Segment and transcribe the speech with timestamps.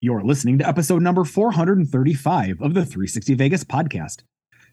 [0.00, 4.22] You're listening to episode number 435 of the 360 Vegas podcast.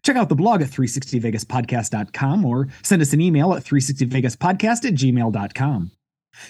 [0.03, 5.91] Check out the blog at 360vegaspodcast.com or send us an email at 360vegaspodcast at gmail.com.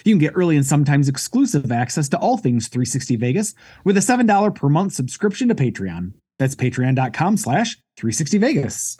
[0.04, 3.54] You can get early and sometimes exclusive access to all things 360 Vegas
[3.84, 6.12] with a $7 per month subscription to Patreon.
[6.38, 8.98] That's patreon.com slash 360vegas.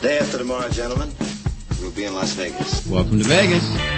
[0.00, 1.12] Day after tomorrow, gentlemen,
[1.80, 2.84] we'll be in Las Vegas.
[2.88, 3.97] Welcome to Vegas.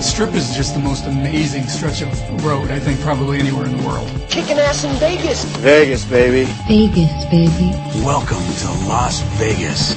[0.00, 2.08] The strip is just the most amazing stretch of
[2.42, 4.08] road, I think, probably anywhere in the world.
[4.30, 5.44] Kicking ass in Vegas.
[5.58, 6.50] Vegas, baby.
[6.66, 7.70] Vegas, baby.
[8.02, 9.90] Welcome to Las Vegas.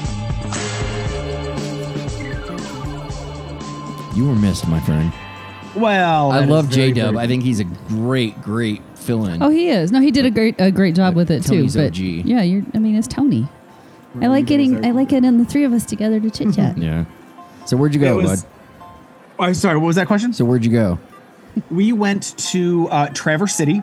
[4.14, 5.14] You were missed, my friend.
[5.74, 7.16] Well, I love J Dub.
[7.16, 9.42] I think he's a great, great fill-in.
[9.42, 9.94] Oh, he is.
[9.94, 11.56] No, he did a great a great job with it too.
[11.56, 11.98] Tony's But OG.
[11.98, 12.64] yeah, you're.
[12.74, 13.48] I mean, it's Tony.
[14.22, 14.86] I like getting.
[14.86, 16.78] I like getting the three of us together to chit chat.
[16.84, 17.06] Yeah.
[17.66, 18.50] So where'd you go, was- bud?
[19.40, 20.34] Oh, sorry, what was that question?
[20.34, 21.00] So where'd you go?
[21.70, 23.82] we went to uh, Traverse City,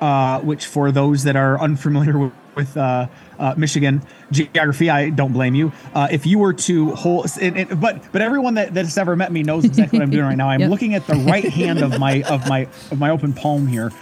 [0.00, 3.06] uh, which for those that are unfamiliar with, with uh,
[3.38, 5.72] uh, Michigan geography, I don't blame you.
[5.94, 9.32] Uh, if you were to hold, and, and, but but everyone that, that's ever met
[9.32, 10.48] me knows exactly what I'm doing right now.
[10.50, 10.70] I'm Yep.
[10.70, 13.92] looking at the right hand of my of my of my open palm here,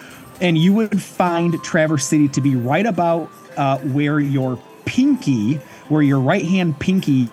[0.41, 5.55] and you would find Traverse City to be right about uh, where your pinky,
[5.89, 7.28] where your right hand pinky.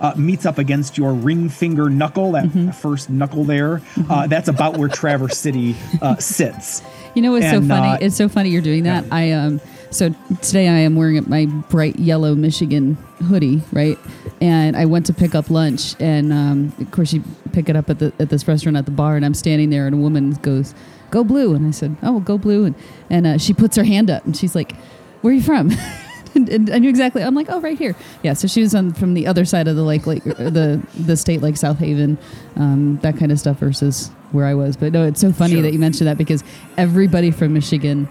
[0.00, 2.70] Uh, meets up against your ring finger knuckle, that Mm-hmm.
[2.70, 3.80] first knuckle there.
[4.08, 6.82] Uh, that's about where Traverse City uh, sits.
[7.14, 7.88] You know it's And, so funny?
[7.88, 9.04] uh, it's so funny you're doing that.
[9.10, 9.60] I um
[9.92, 12.94] so today I am wearing my bright yellow Michigan
[13.28, 13.98] hoodie, right?
[14.40, 17.90] And I went to pick up lunch, and um, of course you pick it up
[17.90, 20.32] at the at this restaurant at the bar, and I'm standing there, and a woman
[20.42, 20.74] goes,
[21.10, 22.74] "Go blue," and I said, "Oh, go blue," and
[23.10, 24.76] and uh, she puts her hand up, and she's like,
[25.22, 25.72] "Where are you from?"
[26.34, 27.22] and, and I knew exactly.
[27.22, 28.34] I'm like, "Oh, right here." Yeah.
[28.34, 31.42] So she was on from the other side of the lake, like the the state,
[31.42, 32.18] like South Haven,
[32.56, 34.76] um, that kind of stuff versus where I was.
[34.76, 35.62] But no, it's so funny Sure.
[35.62, 36.44] that you mentioned that because
[36.76, 38.08] everybody from Michigan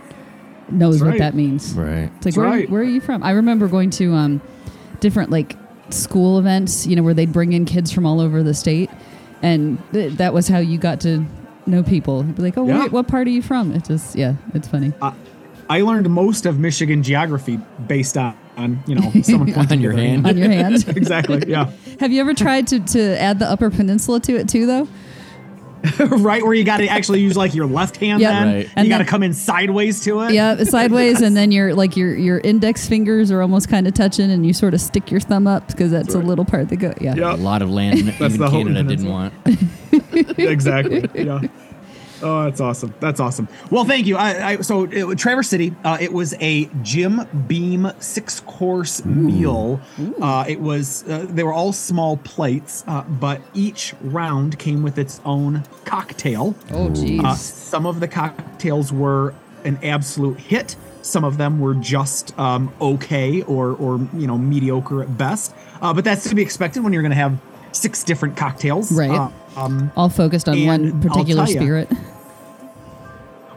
[0.69, 1.19] knows That's what right.
[1.19, 1.73] that means.
[1.73, 1.87] Right.
[2.03, 2.69] It's like That's where, right.
[2.69, 3.23] where are you from?
[3.23, 4.41] I remember going to um,
[4.99, 5.55] different like
[5.89, 8.89] school events, you know, where they'd bring in kids from all over the state,
[9.41, 11.25] and th- that was how you got to
[11.65, 12.23] know people.
[12.23, 12.81] Be like, oh, Yeah.
[12.81, 13.71] wait, what part are you from?
[13.73, 14.91] It just, yeah, it's funny.
[15.01, 15.13] I
[15.81, 17.57] learned most of Michigan geography
[17.87, 20.25] based on, on you know, someone pointing On your hand.
[20.27, 20.83] On your hand.
[20.97, 21.43] exactly.
[21.47, 21.71] Yeah.
[21.99, 24.87] Have you ever tried to, to add the Upper Peninsula to it too, though?
[26.09, 28.19] right where you got to actually use like your left hand.
[28.19, 28.31] Yep.
[28.31, 28.65] Then Right.
[28.65, 30.33] you And got to come in sideways to it.
[30.33, 34.29] Yeah, sideways, and then your like your your index fingers are almost kind of touching,
[34.29, 36.93] and you sort of stick your thumb up because that's a little part that go.
[36.99, 37.15] Yeah.
[37.15, 37.33] Yeah.
[37.33, 39.33] A lot of land even the whole Canada didn't want.
[40.37, 41.05] exactly.
[41.15, 41.41] Yeah.
[42.21, 42.93] Oh, that's awesome.
[42.99, 43.47] That's awesome.
[43.71, 44.17] Well, thank you.
[44.17, 45.75] I, I so it, Traverse City.
[45.83, 49.81] Uh, it was a Jim Beam six course meal.
[50.21, 51.07] Uh, it was.
[51.07, 56.55] Uh, they were all small plates, uh, but each round came with its own cocktail.
[56.71, 57.23] Oh, jeez.
[57.23, 60.75] Uh, some of the cocktails were an absolute hit.
[61.01, 65.55] Some of them were just um, okay or or you know mediocre at best.
[65.81, 67.39] Uh, but that's to be expected when you're going to have
[67.71, 68.91] six different cocktails.
[68.91, 69.09] Right.
[69.09, 71.89] Uh, um, all focused on one particular spirit.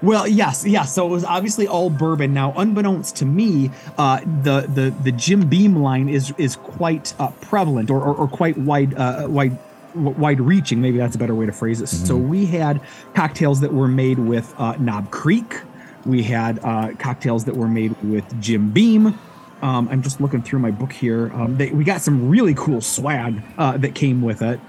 [0.03, 0.95] well, yes, yes.
[0.95, 2.35] So it was obviously all bourbon.
[2.35, 7.31] Now, unbeknownst to me, uh, the the the Jim Beam line is is quite uh,
[7.41, 9.57] prevalent or, or or quite wide uh, wide
[9.95, 10.81] wide reaching.
[10.81, 11.87] Maybe that's a better way to phrase it.
[11.89, 12.81] So we had
[13.15, 15.61] cocktails that were made with uh, Knob Creek.
[16.05, 19.19] We had uh, cocktails that were made with Jim Beam.
[19.63, 21.33] Um, I'm just looking through my book here.
[21.35, 24.61] Um, they, we got some really cool swag uh, that came with it.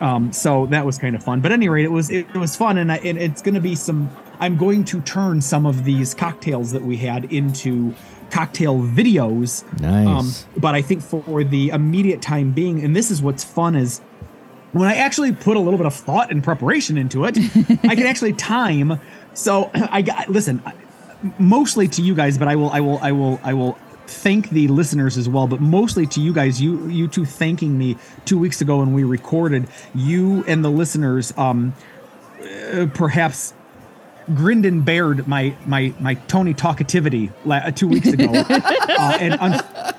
[0.00, 1.40] Um, so that was kind of fun.
[1.40, 3.54] But at any rate, it was it, it was fun, and, I, and it's going
[3.54, 4.10] to be some.
[4.40, 7.94] I'm going to turn some of these cocktails that we had into
[8.30, 9.62] cocktail videos.
[9.80, 10.46] Nice.
[10.56, 14.00] but I think for the immediate time being, and this is what's fun is
[14.72, 17.38] when I actually put a little bit of thought and preparation into it,
[17.84, 18.98] I can actually time.
[19.34, 20.60] So I got listen,
[21.38, 24.68] mostly to you guys, but I will, I will, I will, I will thank the
[24.68, 28.60] listeners as well, but mostly to you guys, you you two thanking me two weeks
[28.60, 29.66] ago when we recorded.
[29.94, 31.74] You and the listeners, um,
[32.72, 33.54] uh, perhaps
[34.34, 39.34] grinned and bared my my my Tony talkativity la- uh, two weeks ago, uh, and
[39.40, 39.91] un-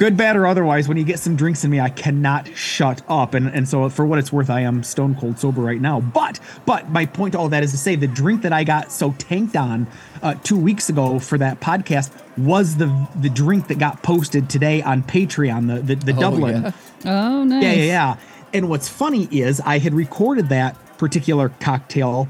[0.00, 3.34] good, bad, or otherwise, when you get some drinks in me, I cannot shut up.
[3.34, 6.00] And and so for what it's worth, I am stone cold sober right now.
[6.00, 8.90] But but my point to all that is to say the drink that I got
[8.90, 9.86] so tanked on
[10.22, 14.82] uh, two weeks ago for that podcast was the the drink that got posted today
[14.82, 16.62] on Patreon, the the, the Dublin.
[16.62, 16.72] yeah?
[17.04, 17.62] Oh, nice.
[17.62, 18.16] Yeah, yeah, yeah.
[18.52, 22.26] And what's funny is I had recorded that particular cocktail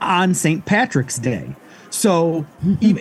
[0.00, 0.64] on St.
[0.64, 1.56] Patrick's Day.
[1.98, 2.46] So,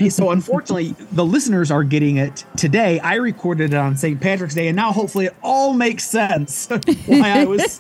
[0.09, 2.99] so unfortunately, the listeners are getting it today.
[2.99, 4.19] I recorded it on St.
[4.19, 6.67] Patrick's Day, and now hopefully it all makes sense
[7.05, 7.79] why I was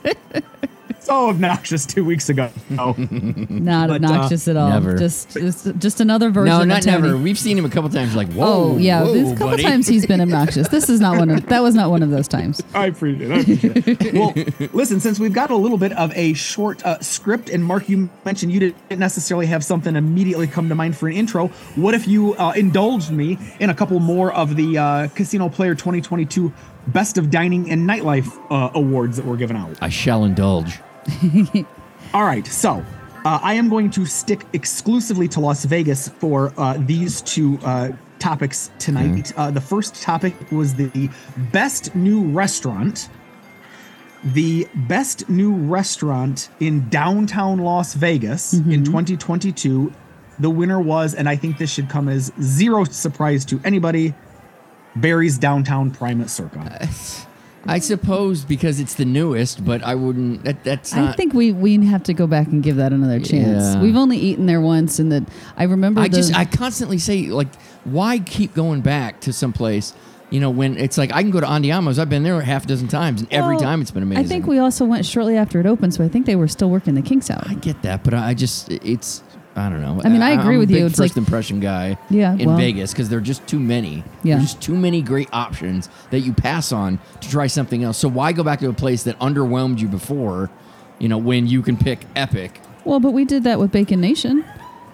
[1.07, 2.49] so obnoxious two weeks ago.
[2.69, 2.91] No.
[3.49, 4.69] Not But, uh, obnoxious at all.
[4.69, 4.97] never.
[4.97, 7.01] Just, just just another version No, not Tony.
[7.01, 7.17] never.
[7.17, 8.15] We've seen him a couple times.
[8.15, 8.73] Like, whoa.
[8.73, 9.63] Oh yeah, whoa, there's a couple buddy.
[9.63, 10.67] times he's been obnoxious.
[10.67, 12.61] This is not one of that was not one of those times.
[12.73, 13.33] I appreciate it.
[13.33, 14.13] I appreciate it.
[14.13, 14.33] well,
[14.73, 18.09] listen, since we've got a little bit of a short uh, script, and Mark, you
[18.25, 21.47] mentioned you didn't necessarily have something immediately come to mind for an intro.
[21.75, 25.73] What if you uh, indulged me in a couple more of the uh, Casino Player
[25.75, 26.53] 2022
[26.87, 29.77] Best of Dining and Nightlife uh, awards that were given out?
[29.81, 30.79] I shall indulge.
[32.13, 32.83] All right, so
[33.25, 37.91] uh, I am going to stick exclusively to Las Vegas for uh, these two uh,
[38.19, 39.33] topics tonight.
[39.37, 41.09] Uh, the first topic was the
[41.51, 43.09] best new restaurant.
[44.23, 49.93] The best new restaurant in downtown Las Vegas in 2022.
[50.39, 54.13] The winner was, and I think this should come as zero surprise to anybody,
[54.95, 56.87] Barry's Downtown Prime at Circa.
[57.67, 60.43] I suppose because it's the newest, but I wouldn't.
[60.45, 63.75] That, that's I think we we have to go back and give that another chance.
[63.75, 63.81] Yeah.
[63.81, 65.23] We've only eaten there once, and that
[65.57, 66.01] I remember.
[66.01, 67.53] I the, just I constantly say like,
[67.83, 69.93] why keep going back to some place?
[70.29, 71.99] You know, when it's like I can go to Andiamo's.
[71.99, 74.25] I've been there a half a dozen times, and every time it's been amazing.
[74.25, 76.69] I think we also went shortly after it opened, so I think they were still
[76.69, 77.49] working the kinks out.
[77.49, 79.23] I get that, but I just it's.
[79.57, 79.99] I don't know.
[80.03, 80.77] I mean, I agree I'm a with you.
[80.77, 81.97] big It's first like- impression guy.
[82.11, 84.03] Yeah, in well- Vegas because there are just too many.
[84.23, 84.35] Yeah.
[84.37, 87.97] There's just too many great options that you pass on to try something else.
[87.97, 90.49] So why go back to a place that underwhelmed you before?
[90.99, 92.61] You know, when you can pick Epic.
[92.85, 94.45] Well, but we did that with Bacon Nation.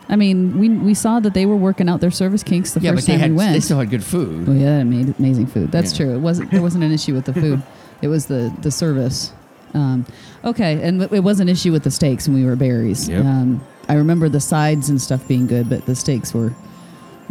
[0.09, 2.91] I mean, we we saw that they were working out their service kinks the yeah,
[2.91, 3.53] first but they time had we went.
[3.53, 4.47] they still had good food.
[4.49, 5.71] Oh yeah, ama- amazing food.
[5.71, 6.05] That's Yeah.
[6.05, 6.15] true.
[6.15, 7.61] It wasn't there wasn't an issue with the food.
[8.01, 9.31] It was the the service.
[9.73, 10.05] Um,
[10.45, 13.07] okay, and it was an issue with the steaks when we were Barry's.
[13.09, 13.25] Yep.
[13.25, 16.53] Um, I remember the sides and stuff being good, but the steaks were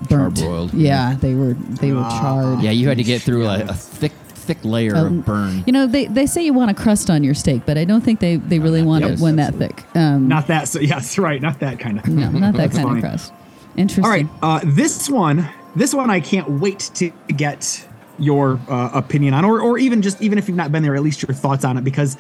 [0.09, 0.37] burnt.
[0.37, 0.71] Charbroiled.
[0.75, 2.61] Yeah, they were they were charred.
[2.61, 5.63] Yeah, you had to get through a, a thick thick layer Um, of burn.
[5.67, 8.01] You know, they, they say you want a crust on your steak, but I don't
[8.01, 9.13] think they, they really want Yep.
[9.13, 9.85] it when that thick.
[9.95, 12.09] Um, Not that, so yes, right, not that kind of.
[12.09, 12.97] no, not that That's kind fine.
[12.97, 13.33] of crust.
[13.77, 14.05] Interesting.
[14.05, 17.87] All right, uh, this one, this one, I can't wait to get
[18.19, 21.03] your uh, opinion on, or, or even just even if you've not been there, at
[21.05, 22.17] least your thoughts on it, because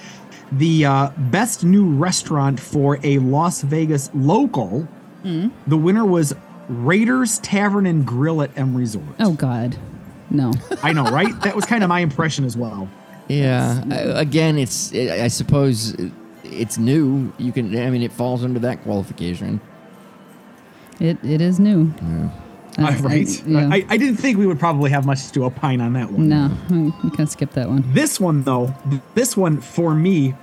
[0.52, 4.86] the uh, best new restaurant for a Las Vegas local,
[5.24, 6.34] the winner was
[6.68, 9.04] Raiders Tavern and Grill at M Resort.
[9.20, 9.76] Oh God,
[10.30, 10.52] no.
[10.82, 11.38] I know, right?
[11.42, 12.88] that was kind of my impression as well.
[13.28, 13.82] Yeah.
[13.90, 15.96] I, again, it's I I suppose
[16.44, 17.32] it's new.
[17.38, 17.76] You can.
[17.76, 19.60] I mean, it falls under that qualification.
[21.00, 21.92] It it is new.
[22.02, 22.30] I-
[22.78, 23.42] Uh, right?
[23.44, 23.68] I, yeah.
[23.70, 26.28] I, I didn't think we would probably have much to opine on that one.
[26.28, 26.50] no,
[27.04, 27.84] we can skip that one.
[27.92, 28.74] This one though,
[29.14, 30.34] this one for me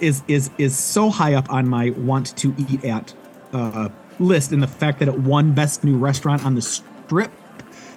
[0.00, 3.14] is is is so high up on my want to eat at
[3.52, 3.88] uh,
[4.18, 7.32] list, and the fact that it won best new restaurant on the strip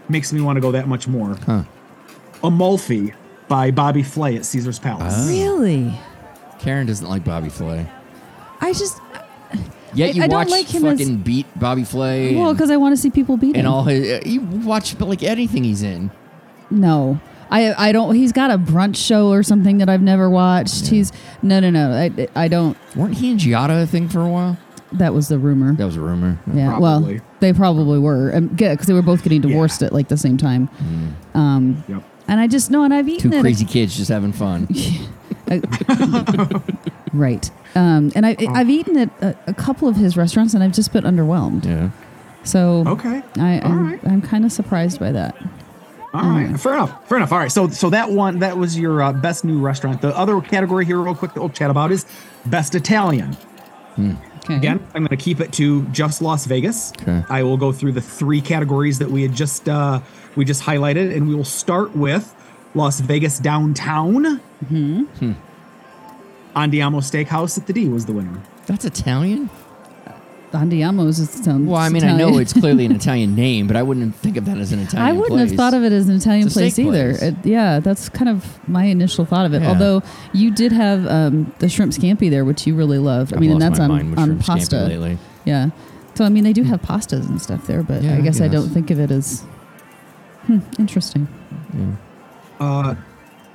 [0.09, 1.35] makes me want to go that much more.
[1.35, 1.63] Huh.
[2.43, 3.13] Amalfi
[3.47, 5.27] by Bobby Flay at Caesar's Palace.
[5.27, 5.97] Really?
[6.59, 7.87] Karen doesn't like Bobby Flay.
[8.61, 8.99] I just
[9.95, 12.35] Yet I- you I don't watch like him as- fucking beat Bobby Flay.
[12.35, 13.65] well because I want to see people beat and him.
[13.65, 14.07] And all his.
[14.07, 16.11] Uh, you watch like anything he's in.
[16.69, 17.19] No.
[17.51, 18.15] I, I don't.
[18.15, 20.87] He's got a brunch show or something that I've never watched.
[20.87, 21.11] He's
[21.43, 21.91] no, no, no.
[21.91, 22.75] I, I don't.
[22.95, 24.57] Weren't he and Giada a thing for a while?
[24.93, 25.73] That was the rumor.
[25.75, 26.39] That was a rumor.
[26.53, 27.15] Yeah, Probably.
[27.15, 30.37] well, they probably were, um, because they were both getting divorced at like the same
[30.37, 30.69] time.
[30.79, 31.35] Mm.
[31.37, 32.03] Um, Yep.
[32.29, 33.41] and I just know, and I've eaten Two it.
[33.41, 34.67] crazy kids just having fun.
[37.17, 37.49] right?
[37.75, 40.93] Um, and I, I've eaten at a, a couple of his restaurants, and I've just
[40.93, 41.65] been underwhelmed.
[41.65, 41.89] Yeah.
[42.43, 43.21] So Okay.
[43.37, 43.99] I, All I'm, right.
[44.05, 45.35] I'm kind of surprised by that.
[46.13, 47.09] All right, fair enough.
[47.09, 47.33] Fair enough.
[47.33, 50.01] All right, so so that one that was your uh, best new restaurant.
[50.01, 52.05] The other category here, real quick, that we'll chat about is
[52.45, 53.35] best Italian.
[53.99, 54.55] Okay.
[54.55, 56.93] Again, I'm going to keep it to just Las Vegas.
[57.01, 57.23] Okay.
[57.29, 59.99] I will go through the three categories that we had just uh,
[60.37, 62.33] we just highlighted, and we will start with
[62.75, 64.39] Las Vegas downtown.
[66.55, 68.41] Andiamo Steakhouse at the D was the winner.
[68.65, 69.49] That's Italian?
[70.51, 71.67] Andiamo's is sounds.
[71.67, 74.45] Well, I mean, I know it's clearly an Italian name, but I wouldn't think of
[74.45, 75.49] that as an Italian I wouldn't place.
[75.49, 77.09] have thought of it as an Italian place either.
[77.17, 77.21] place.
[77.21, 79.61] It- yeah, that's kind of my initial thought of it.
[79.61, 79.69] Yeah.
[79.69, 83.33] Although you did have um, the shrimp scampi there, which you really loved.
[83.33, 84.85] I I've mean, and that's my on, mind with on pasta.
[84.85, 85.17] lately.
[85.43, 85.71] Yeah.
[86.13, 88.39] So I mean, they do have pastas and stuff there, but Yeah, I I guess
[88.39, 89.41] I don't think of it as
[90.45, 91.27] hmm, interesting.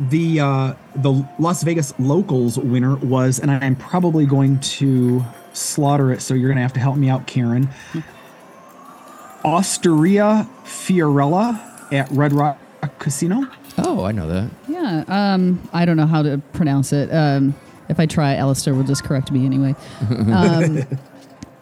[0.01, 6.23] The uh, the Las Vegas locals winner was, and I'm probably going to slaughter it.
[6.23, 7.69] So you're gonna have to help me out, Karen.
[9.45, 12.59] Osteria Fiorella at Red Rock
[12.99, 13.47] Casino.
[13.79, 14.51] Oh, I know that.
[14.69, 15.05] Yeah.
[15.09, 17.13] Um, I don't know how to pronounce it.
[17.13, 17.55] Um,
[17.89, 19.75] if I try, Alistair will just correct me anyway.
[20.11, 20.87] Um,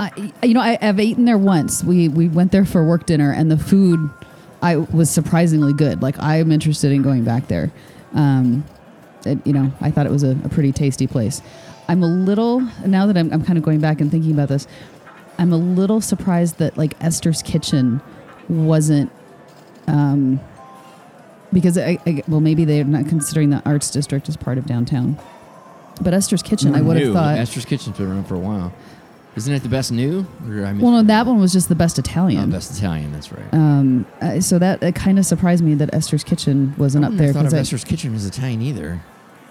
[0.01, 1.83] I, you know, I, I've eaten there once.
[1.83, 3.99] We we went there for work dinner, and the food
[4.63, 6.03] I was surprisingly good.
[6.03, 7.73] Like I'm interested in going back there.
[8.15, 8.65] Um,
[9.25, 11.43] it- you know, I thought it was a, a pretty tasty place.
[11.89, 14.67] I'm a little now that I'm, I'm kind of going back and thinking about this.
[15.39, 18.01] I'm a little surprised that like Esther's Kitchen
[18.49, 19.11] wasn't
[19.87, 20.41] um,
[21.53, 25.19] because I, I well maybe they're not considering the arts district as part of downtown.
[26.01, 27.39] But Esther's Kitchen, I would have thought.
[27.39, 28.73] Esther's Kitchen's been around for a while.
[29.37, 30.27] Isn't it the best new?
[30.49, 32.51] Or I well, no, that one was just the best Oh, Italian.
[32.51, 33.13] best Italian.
[33.13, 33.45] That's right.
[33.55, 37.31] Um, uh, so that it kind of surprised me that Esther's Kitchen wasn't up there.
[37.31, 39.01] I thought of because Esther's Kitchen as Italian either.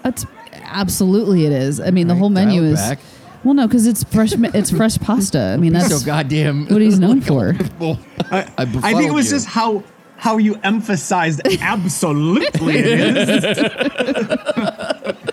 [0.02, 0.26] that's
[0.62, 1.80] absolutely it is.
[1.80, 2.74] I mean, the whole menu is.
[2.78, 2.98] back.
[3.44, 4.32] well, no, because it's fresh.
[4.36, 5.40] it's fresh pasta.
[5.40, 6.66] I mean, that's so goddamn.
[6.66, 7.56] what he's known for.
[7.78, 7.98] Well,
[8.30, 9.82] I, I think it was just how
[10.18, 13.44] how you emphasized absolutely it is.
[13.44, 15.27] that,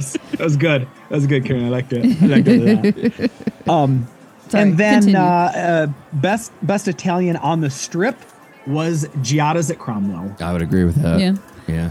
[0.00, 0.82] was, that was good.
[1.08, 1.64] That was good, Karen.
[1.64, 2.22] I liked it.
[2.22, 3.30] I liked it.
[3.68, 4.08] Um,
[4.48, 8.16] Sorry, and then uh, uh, best best Italian on the strip
[8.66, 10.34] was Giada's at Cromwell.
[10.40, 11.20] I would agree with that.
[11.20, 11.34] Yeah.
[11.68, 11.90] Yeah.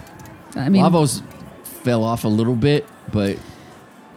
[0.55, 1.21] I mean, Lavo's
[1.63, 3.37] fell off a little bit, but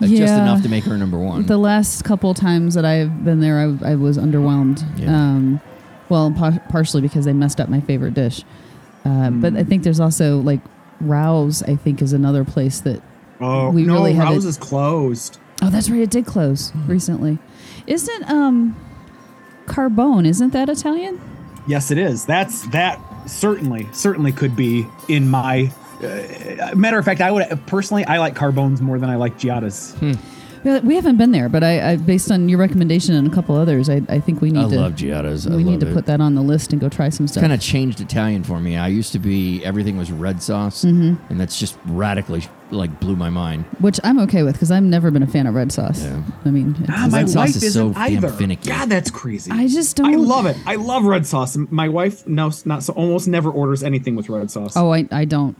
[0.00, 1.46] uh, just enough to make her number one.
[1.46, 4.82] The last couple times that I've been there, I, I was underwhelmed.
[4.98, 5.14] Yeah.
[5.14, 5.60] Um,
[6.08, 8.42] well, par- partially because they messed up my favorite dish.
[9.04, 10.60] Uh, But I think there's also like
[11.00, 11.62] Rouse.
[11.62, 13.00] I think is another place that.
[13.42, 15.38] Oh We no, really had Rouse it- is closed.
[15.60, 16.00] Oh, that's right.
[16.00, 17.38] It did close recently.
[17.86, 18.76] Isn't um,
[19.66, 20.26] Carbone?
[20.26, 21.20] Isn't that Italian?
[21.66, 22.24] Yes, it is.
[22.26, 25.70] That's that certainly certainly could be in my.
[26.02, 29.94] Uh, matter of fact, I would personally I like Carbones more than I like Giada's.
[30.02, 30.16] Well,
[30.64, 33.88] We haven't been there, but I, I based on your recommendation and a couple others,
[33.90, 34.80] I, I think we need I to.
[34.80, 35.46] love Giada's.
[35.46, 35.94] I we need to it.
[35.94, 37.40] put that on the list and go try some stuff.
[37.40, 38.76] kind of changed Italian for me.
[38.76, 43.28] I used to be everything was red sauce, and that's just radically like blew my
[43.28, 43.64] mind.
[43.80, 46.02] which I'm okay with because I've never been a fan of red sauce.
[46.02, 46.22] Yeah.
[46.46, 48.28] I mean, it's- Ah, my Red sauce wife is isn't so damn either.
[48.30, 48.70] finicky.
[48.70, 49.50] God, that's crazy.
[49.50, 50.56] I just I don't- I love it.
[50.64, 51.54] I love red sauce.
[51.70, 54.74] My wife no, not so almost never orders anything with red sauce.
[54.74, 55.54] Oh, I, I don't.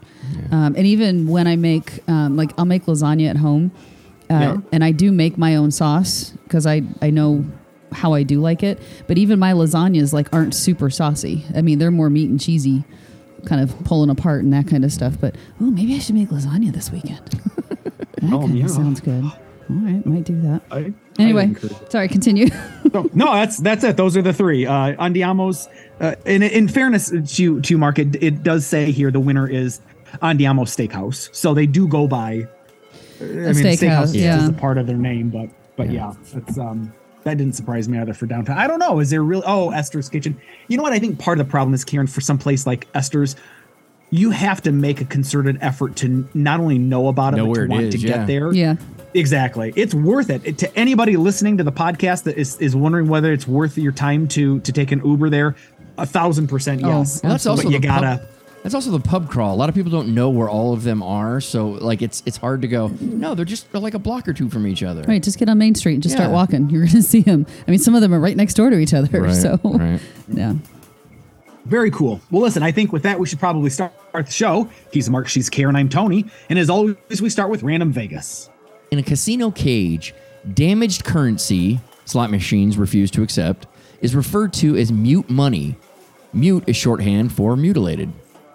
[0.50, 3.72] Um, and even when I make, um, like, I'll make lasagna at home,
[4.32, 4.56] uh, Yeah.
[4.72, 7.44] and I do make my own sauce because I, I know
[7.92, 8.80] how I do like it.
[9.06, 11.44] But even my lasagnas like aren't super saucy.
[11.54, 12.84] I mean, they're more meat and cheesy,
[13.44, 15.14] kind of pulling apart and that kind of stuff.
[15.20, 17.20] But oh, maybe I should make lasagna this weekend.
[17.68, 17.92] that
[18.32, 18.66] Oh, kind of yeah.
[18.68, 19.24] sounds good.
[19.70, 20.62] All right, might do that.
[20.70, 21.92] I, I Anyway, it.
[21.92, 22.48] sorry, continue.
[22.92, 23.96] So, no, that's that's it.
[23.96, 24.66] Those are the three.
[24.66, 25.66] Uh, Andiamo's.
[25.98, 29.80] Uh, in in fairness to to Mark, it, it does say here the winner is
[30.20, 31.34] Andiamo Steakhouse.
[31.34, 32.48] So they do go by.
[33.22, 34.42] I mean, steakhouse, is- yeah.
[34.42, 36.92] is a part of their name, but but yeah, it's um
[37.24, 38.58] that didn't surprise me either for downtown.
[38.58, 38.98] I don't know.
[38.98, 39.44] Is there really?
[39.46, 40.38] Oh, Esther's Kitchen.
[40.68, 40.92] You know what?
[40.92, 43.36] I think part of the problem is Karen for some place like Esther's.
[44.10, 47.50] You have to make a concerted effort to not only know about it, Know but
[47.52, 48.16] where to it want is, to yeah.
[48.18, 48.52] get there.
[48.52, 48.76] yeah.
[49.14, 49.72] Exactly.
[49.76, 50.42] It's worth it.
[50.44, 53.92] It- To anybody listening to the podcast that is, is wondering whether it's worth your
[53.92, 55.54] time to to take an Uber there,
[55.96, 57.22] a thousand percent Oh, yes.
[57.22, 58.28] Well, that's also but you gotta pub,
[58.62, 59.54] that's also the pub crawl.
[59.54, 62.36] A lot of people don't know where all of them are, so like it's it's
[62.36, 62.88] hard to go.
[63.00, 65.02] No, they're just they're like a block or two from each other.
[65.02, 66.70] Right, just get on Main Street and just start walking.
[66.70, 67.44] You're going to see them.
[67.66, 69.02] I mean, some of them are right next door to each other.
[69.22, 70.00] Right, so, right.
[70.28, 70.54] yeah.
[71.64, 72.20] very cool.
[72.30, 74.68] Well, listen, I think with that we should probably start the show.
[74.92, 78.48] He's Mark, she's Karen, I'm Tony, and as always, we start with Random Vegas.
[78.90, 80.14] In a casino cage,
[80.54, 83.66] damaged currency slot machines refuse to accept
[84.00, 85.76] is referred to as mute money.
[86.32, 88.12] Mute is shorthand for mutilated.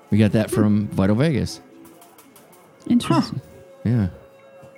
[0.10, 1.62] We got that from Vital Vegas.
[2.88, 3.42] Interesting.
[3.84, 4.08] Yeah.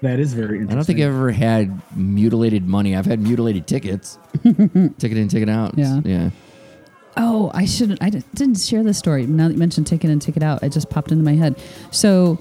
[0.01, 0.71] That is very interesting.
[0.71, 2.95] I don't think I've ever had mutilated money.
[2.95, 4.17] I've had mutilated tickets.
[4.43, 5.77] ticket in, ticket out.
[5.77, 5.99] Yeah.
[6.05, 6.29] Yeah.
[7.17, 8.01] Oh, I shouldn't.
[8.01, 9.25] I didn't share this story.
[9.27, 11.59] Now that you mentioned ticket in, ticket out, it just popped into my head.
[11.91, 12.39] So,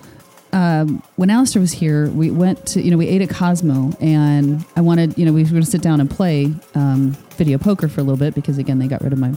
[0.52, 4.64] um, when Alistair was here, we went to, you know, we ate at Cosmo, and
[4.76, 7.88] I wanted, you know, we were going to sit down and play um, video poker
[7.88, 9.34] for a little bit because, again, they got rid of my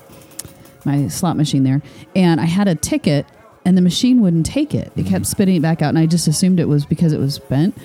[0.85, 1.81] my slot machine there,
[2.15, 3.25] and I had a ticket,
[3.65, 4.91] and the machine wouldn't take it.
[4.95, 7.39] It kept spitting it back out, and I just assumed it was because it was
[7.39, 7.77] bent.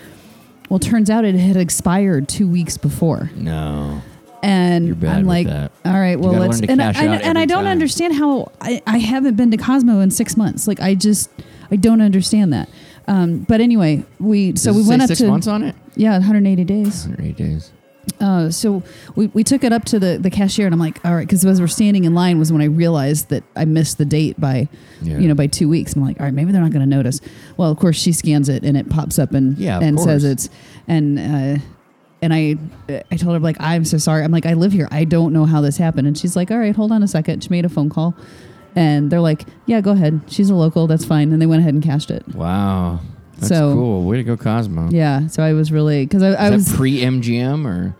[0.68, 4.02] Well, turns out it had expired two weeks before No.
[4.42, 5.70] and I'm like, that.
[5.84, 6.60] all right, well, let's.
[6.60, 7.70] And, I, out and I don't time.
[7.72, 10.66] understand how I, I haven't been to Cosmo in six months.
[10.66, 11.30] Like I just,
[11.70, 12.68] I don't understand that.
[13.06, 15.76] Um, but anyway, we so Does we went up six to months on it.
[15.94, 17.06] yeah, 180 days.
[17.06, 17.70] 108 days.
[18.20, 18.82] Uh, so
[19.14, 21.44] we, we took it up to the, the cashier and I'm like, all right, because
[21.44, 24.68] as we're standing in line was when I realized that I missed the date by,
[25.02, 25.18] Yeah.
[25.18, 25.94] you know, by two weeks.
[25.94, 27.20] I'm like, all right, maybe they're not going to notice.
[27.56, 30.48] Well, of course she scans it and it pops up and Yeah, and says it's
[30.88, 31.58] and uh,
[32.22, 32.56] and I
[33.10, 34.24] I told her like I'm so sorry.
[34.24, 34.88] I'm like I live here.
[34.90, 36.06] I don't know how this happened.
[36.06, 37.42] And she's like, all right, hold on a second.
[37.44, 38.14] She made a phone call,
[38.74, 40.22] and they're like, yeah, go ahead.
[40.28, 40.86] She's a local.
[40.86, 41.32] That's fine.
[41.32, 42.26] And they went ahead and cashed it.
[42.34, 43.00] Wow.
[43.36, 44.02] That's So- cool.
[44.04, 44.88] Way to go, Cosmo.
[44.90, 45.26] Yeah.
[45.28, 47.94] So I was really because I, I was pre MGM or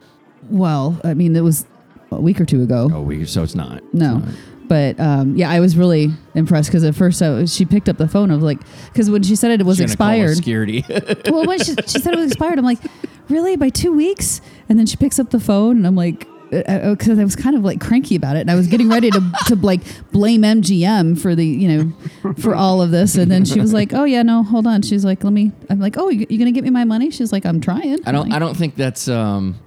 [0.51, 1.01] well.
[1.05, 1.67] I mean, it was
[2.11, 2.89] a week or two ago.
[2.93, 3.83] oh we so it's not.
[3.95, 4.23] No.
[4.69, 7.99] But um, yeah, I was really impressed because at first I was, she picked up
[7.99, 8.33] the phone.
[8.33, 10.37] I was like, because when she said it, it was She's gonna call expired.
[10.37, 10.85] Security.
[11.31, 12.81] well, when she, she said it was expired, I'm like,
[13.29, 14.41] really by two weeks?
[14.69, 17.65] And then she picks up the phone, and I'm like, because I was kind of
[17.65, 19.81] like cranky about it, and I was getting ready to to like
[20.13, 23.93] blame MGM for the you know for all of this, and then she was like,
[23.93, 24.83] oh yeah, no, hold on.
[24.83, 25.53] She's like, let me.
[25.71, 27.11] I'm like, oh, you, you gonna get me my money?
[27.11, 27.99] She's like, I'm trying.
[28.07, 28.29] I don't.
[28.29, 29.59] Like, I don't think that's um,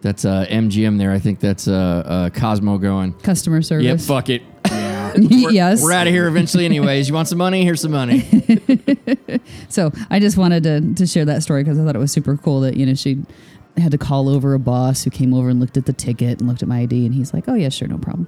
[0.00, 1.12] that's uh, MGM there.
[1.12, 3.14] I think that's uh, uh, Cosmo going.
[3.14, 3.84] Customer service.
[3.84, 4.00] Yep.
[4.00, 4.42] Fuck it.
[5.16, 5.82] yes.
[5.82, 7.08] We're out of here eventually, anyways.
[7.08, 7.64] You want some money?
[7.64, 8.26] Here's some money.
[9.68, 12.36] So I just wanted to to share that story because I thought it was super
[12.36, 13.18] cool that you know she
[13.80, 16.48] had to call over a boss who came over and looked at the ticket and
[16.48, 18.26] looked at my ID and he's like, oh yeah, sure, no problem.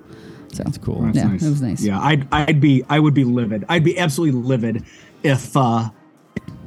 [0.53, 1.03] So That's cool.
[1.03, 1.43] That's Yeah, nice.
[1.43, 1.83] it was nice.
[1.83, 3.65] Yeah, I'd I'd be I would be livid.
[3.69, 4.85] I'd be absolutely livid
[5.23, 5.91] if uh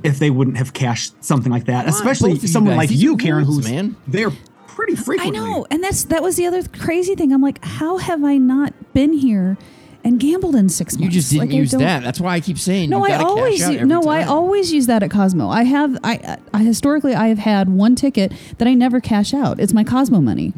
[0.03, 1.87] if they wouldn't have cashed something like that.
[1.87, 3.95] Especially both of you someone like you, Karen, who's man.
[4.07, 4.31] they're
[4.67, 5.35] pretty frequent.
[5.35, 7.31] I know, and that's that was the other crazy thing.
[7.33, 9.57] I'm like, how have I not been here
[10.03, 11.03] and gambled in six months.
[11.03, 12.03] You just didn't Like, use that.
[12.03, 12.89] That's why I keep saying.
[12.89, 15.50] No, you I always cash out u- every no, I always use that at Cosmo.
[15.50, 19.60] I have I, I historically I have had one ticket that I never cash out.
[19.60, 20.53] It's my Cosmo money.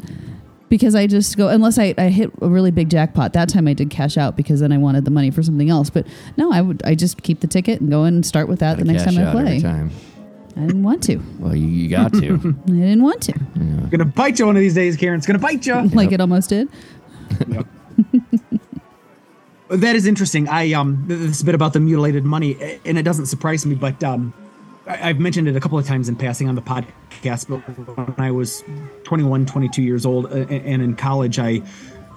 [0.68, 3.34] Because I just go unless I, I hit a really big jackpot.
[3.34, 5.90] That time I did cash out because then I wanted the money for something else.
[5.90, 8.72] But no, I would I just keep the ticket and go and start with that
[8.78, 9.60] Gotta the next cash time I out every play.
[9.60, 9.90] time.
[10.56, 11.18] I didn't want to.
[11.38, 12.34] Well, you, you got to.
[12.66, 13.32] I didn't want to.
[13.90, 15.18] Gonna bite you one of these days, Karen.
[15.18, 15.74] It's gonna bite you.
[15.94, 16.68] Like it almost did.
[19.68, 20.48] That is interesting.
[20.48, 23.74] I um this is a bit about the mutilated money, and it doesn't surprise me,
[23.74, 24.32] but um
[24.86, 27.48] I, I've mentioned it a couple of times in passing on the podcast.
[27.48, 27.58] But
[27.96, 28.64] when I was
[29.04, 31.62] 21, 22 years old, uh, and in college, I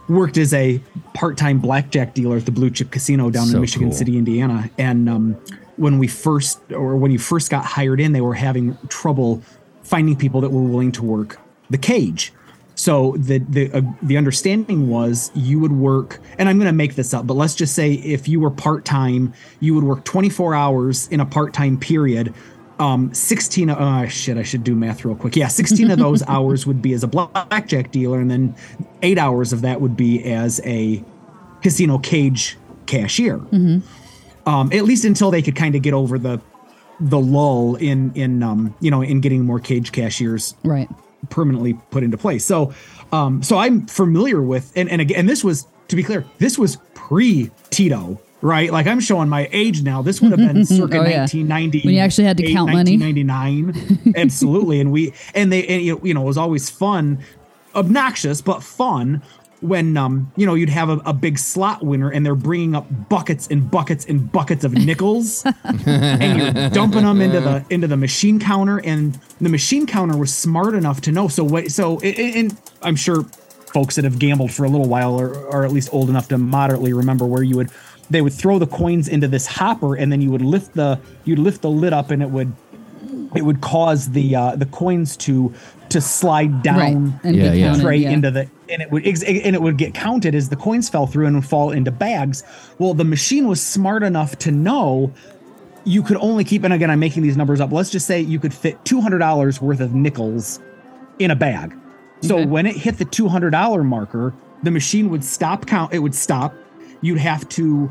[0.07, 0.81] worked as a
[1.13, 3.97] part-time blackjack dealer at the Blue Chip Casino down So in Michigan cool.
[3.97, 4.69] City, Indiana.
[4.77, 5.33] And um,
[5.77, 9.41] when we first, or when you first got hired in, they were having trouble
[9.83, 12.33] finding people that were willing to work the cage.
[12.79, 16.95] So the the uh, the understanding was you would work, and I'm going to make
[16.95, 20.55] this up, but let's just say if you were part time, you would work 24
[20.55, 22.33] hours in a part time period.
[22.79, 23.69] Um, 16.
[23.69, 24.37] Oh shit!
[24.37, 25.35] I should do math real quick.
[25.35, 28.55] Yeah, 16 of those hours would be as a blackjack dealer, and then
[29.01, 31.03] eight hours of that would be as a
[31.61, 33.41] casino cage cashier.
[34.45, 36.39] Um, at least until they could kind of get over the
[37.01, 40.87] the lull in in um, you know in getting more cage cashiers Right.
[41.29, 42.45] Permanently put into place.
[42.45, 42.73] So,
[43.11, 46.57] um, so I'm familiar with, and and again, and this was to be clear, this
[46.57, 48.71] was pre TITO, right?
[48.71, 50.01] Like I'm showing my age now.
[50.01, 51.21] This would have been circa Oh, yeah.
[51.21, 52.97] 1990 When you actually had to count money.
[52.97, 54.79] 1999, absolutely.
[54.79, 57.19] And we and they and you know it was always fun,
[57.75, 59.21] obnoxious but fun.
[59.61, 62.87] When um you know you'd have a, a big slot winner and they're bringing up
[63.09, 65.43] buckets and buckets and buckets of nickels
[65.85, 70.33] and you're dumping them into the into the machine counter and the machine counter was
[70.33, 73.23] smart enough to know so what so and, and i'm sure
[73.73, 76.37] folks that have gambled for a little while or are at least old enough to
[76.37, 77.69] moderately remember where you would
[78.09, 81.37] they would throw the coins into this hopper and then you would lift the you'd
[81.39, 82.53] lift the lid up and it would
[83.35, 85.53] it would cause the uh the coins to
[85.89, 86.77] to slide down
[87.11, 87.19] Right.
[87.25, 87.67] And Yeah, be yeah.
[87.71, 88.11] counted, tray yeah.
[88.11, 91.25] into the and it would and it would get counted as the coins fell through
[91.25, 92.43] and would fall into bags.
[92.77, 95.11] Well, the machine was smart enough to know
[95.85, 97.71] you could only keep and again I'm making these numbers up.
[97.71, 100.59] Let's just say you could fit two hundred dollars worth of nickels
[101.19, 101.75] in a bag.
[102.21, 102.45] So Okay.
[102.45, 105.93] when it hit the two hundred dollar marker, the machine would stop count.
[105.93, 106.53] It would stop.
[107.01, 107.89] You'd have to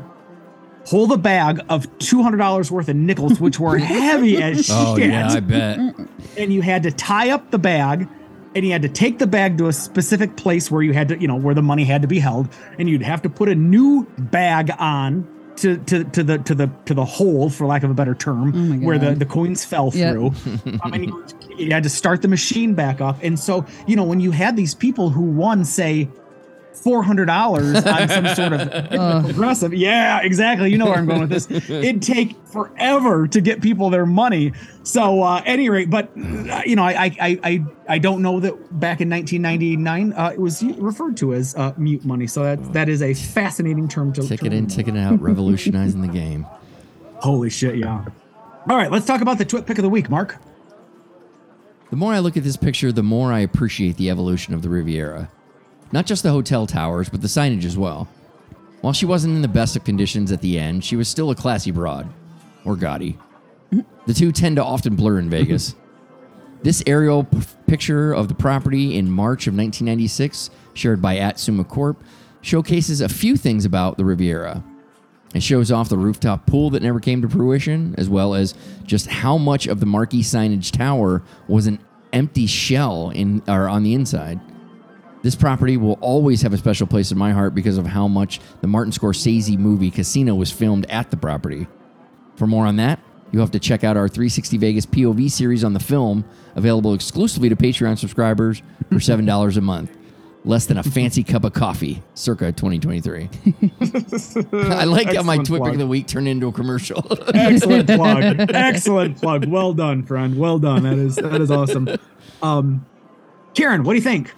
[0.85, 4.75] hold a bag of two hundred dollars worth of nickels, which were heavy as shit
[4.77, 5.79] Oh yeah, I bet.
[6.37, 8.07] and you had to tie up the bag
[8.55, 11.19] and you had to take the bag to a specific place where you had to
[11.19, 13.55] you know where the money had to be held and you'd have to put a
[13.55, 17.91] new bag on to to, to the to the to the hole for lack of
[17.91, 20.13] a better term Oh where the the coins fell Yep.
[20.13, 20.33] through.
[20.83, 21.25] Um, and you,
[21.57, 23.17] you had to start the machine back up.
[23.21, 26.07] And so you know when you had these people who won say
[26.73, 29.73] four hundred dollars on some sort of progressive.
[29.73, 30.71] Yeah, exactly.
[30.71, 31.49] You know where I'm going with this.
[31.69, 34.53] It'd take forever to get people their money.
[34.83, 38.53] So, uh, any rate, but uh, you know, I, I, I, I, don't know that
[38.79, 42.27] back in 1999 uh, it was referred to as uh, mute money.
[42.27, 46.07] So that that is a fascinating term to Ticket to in, ticket out, revolutionizing the
[46.07, 46.45] game.
[47.17, 47.75] Holy shit!
[47.77, 48.05] Yeah.
[48.69, 50.37] All right, let's talk about the Twitpic of the week, Mark.
[51.89, 54.69] The more I look at this picture, the more I appreciate the evolution of the
[54.69, 55.31] Riviera.
[55.91, 58.07] Not just the hotel towers, but the signage as well.
[58.81, 61.35] While she wasn't in the best of conditions at the end, she was still a
[61.35, 62.07] classy broad.
[62.63, 63.17] Or gaudy.
[64.05, 65.75] The two tend to often blur in Vegas.
[66.61, 71.63] This aerial p- picture of the property in March of 1996, shared by at Summa
[71.63, 72.03] Corp,
[72.41, 74.61] showcases a few things about the Riviera.
[75.33, 79.07] It shows off the rooftop pool that never came to fruition, as well as just
[79.07, 81.79] how much of the marquee signage tower was an
[82.11, 84.41] empty shell in or on the inside.
[85.21, 88.39] This property will always have a special place in my heart because of how much
[88.61, 91.67] the Martin Scorsese movie Casino was filmed at the property.
[92.35, 92.99] For more on that,
[93.31, 96.23] you'll have to check out our 360 Vegas POV series on the film,
[96.55, 99.91] available exclusively to Patreon subscribers for $7 a month.
[100.45, 103.29] Less than a fancy cup of coffee, circa 2023.
[104.71, 105.73] I like how my Excellent Twitpic plug.
[105.73, 107.05] of the Week turned into a commercial.
[107.33, 108.23] Excellent plug.
[108.49, 109.47] Excellent plug.
[109.47, 110.37] Well done, friend.
[110.39, 110.83] Well done.
[110.83, 111.89] That is that is awesome.
[112.41, 112.85] Um,
[113.53, 114.33] Karen, what do you think?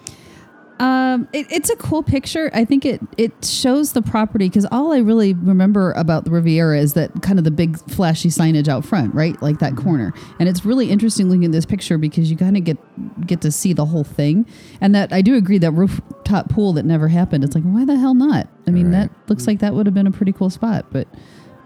[0.82, 2.50] Um, it, it's a cool picture.
[2.52, 6.78] I think it it shows the property because all I really remember about the Riviera
[6.80, 10.12] is that kind of the big flashy signage out front, right, like that corner.
[10.40, 12.78] And it's really interesting looking at this picture because you kind of get
[13.26, 14.44] get to see the whole thing.
[14.80, 17.44] And that I do agree that rooftop pool that never happened.
[17.44, 18.48] It's like why the hell not?
[18.66, 19.08] I mean, Right.
[19.08, 20.86] that looks like that would have been a pretty cool spot.
[20.90, 21.06] But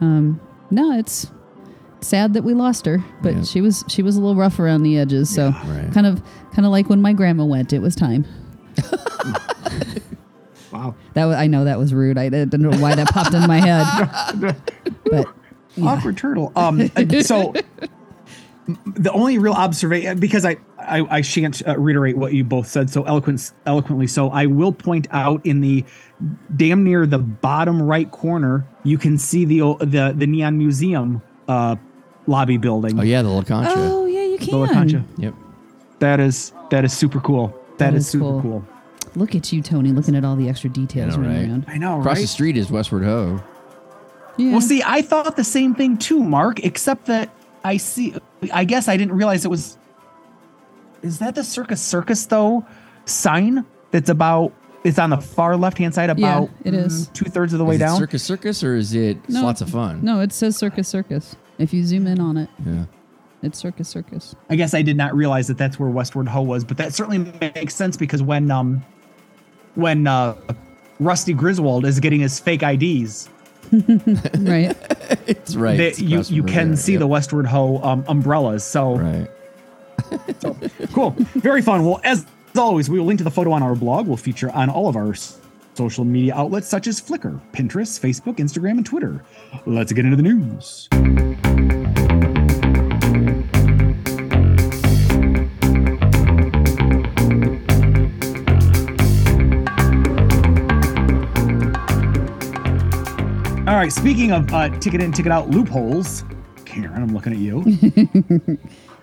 [0.02, 0.38] um,
[0.70, 1.30] no, it's
[2.02, 3.02] sad that we lost her.
[3.22, 3.42] But Yeah.
[3.44, 5.30] she was she was a little rough around the edges.
[5.30, 5.90] So Right.
[5.94, 7.72] kind of kind of like when my grandma went.
[7.72, 8.26] It was time.
[10.72, 10.94] Wow.
[11.14, 12.18] That was, I know that was rude.
[12.18, 14.56] I didn't know why that popped in my head.
[15.04, 15.26] But
[15.76, 15.86] yeah.
[15.86, 16.52] Awkward turtle.
[16.56, 17.54] Um, uh, so
[18.96, 22.90] the only real observation, because I, I, I shan't uh, reiterate what you both said
[22.90, 24.08] so eloquent, eloquently.
[24.08, 25.84] So I will point out in the
[26.56, 31.76] damn near the bottom right corner, you can see the the the Neon Museum uh,
[32.26, 32.98] lobby building.
[32.98, 33.72] oh, yeah, the La Concha.
[33.76, 34.60] oh yeah, you The can.
[34.60, 35.04] La Concha.
[35.18, 35.34] Yep.
[36.00, 37.56] That is that is super cool.
[37.78, 38.40] That that is, is super cool.
[38.42, 38.64] cool.
[39.14, 41.48] Look at you, Tony, looking at all the extra details I know, running right?
[41.50, 41.64] around.
[41.68, 42.20] I know, Across right?
[42.22, 43.42] the street is Westward Ho.
[44.36, 44.52] Yeah.
[44.52, 47.30] Well, see, I thought the same thing too, Mark, except that
[47.64, 48.14] I see,
[48.52, 49.78] I guess I didn't realize it was.
[51.02, 52.64] Is that the Circus Circus, though?
[53.06, 54.52] Sign that's about,
[54.84, 57.08] it's on the far left hand side, Yeah, about it is.
[57.08, 57.98] Mm, two thirds of the way is it down.
[57.98, 59.42] Circus Circus or is it No.
[59.42, 60.00] Lots of Fun?
[60.04, 61.36] no, it says Circus Circus.
[61.58, 62.84] If you zoom in on it, Yeah.
[63.46, 64.34] It's Circus Circus.
[64.50, 67.18] I guess I did not realize that that's where Westward Ho was, but that certainly
[67.40, 68.84] makes sense because when, um,
[69.76, 70.34] when, uh,
[71.00, 73.28] Rusty Griswold is getting his fake IDs,
[74.38, 74.76] right.
[75.28, 75.76] It's right.
[75.76, 76.46] they, It's you you Riviera.
[76.48, 76.98] can see Yep.
[77.00, 78.62] the Westward Ho um, umbrellas.
[78.64, 79.28] So Right.
[80.92, 84.06] cool very fun well as always we will link to the photo on our blog
[84.06, 85.14] we'll feature on all of our
[85.74, 89.24] social media outlets such as flickr pinterest facebook instagram and twitter
[89.64, 90.88] let's get into the news
[103.66, 106.24] all right speaking of uh, ticket in ticket out loopholes
[106.64, 107.60] karen i'm looking at you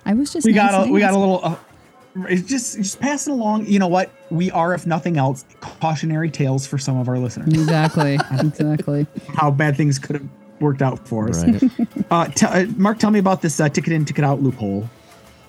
[0.06, 1.56] I was just we got a nice we got a little uh,
[2.30, 6.68] it's just just passing along you know what we are if nothing else cautionary tales
[6.68, 8.16] for some of our listeners Exactly.
[8.32, 9.08] exactly.
[9.34, 10.28] how bad things could have
[10.60, 11.64] worked out for us Right.
[12.12, 14.90] uh, t- uh, mark tell me about this uh, ticket in ticket out loophole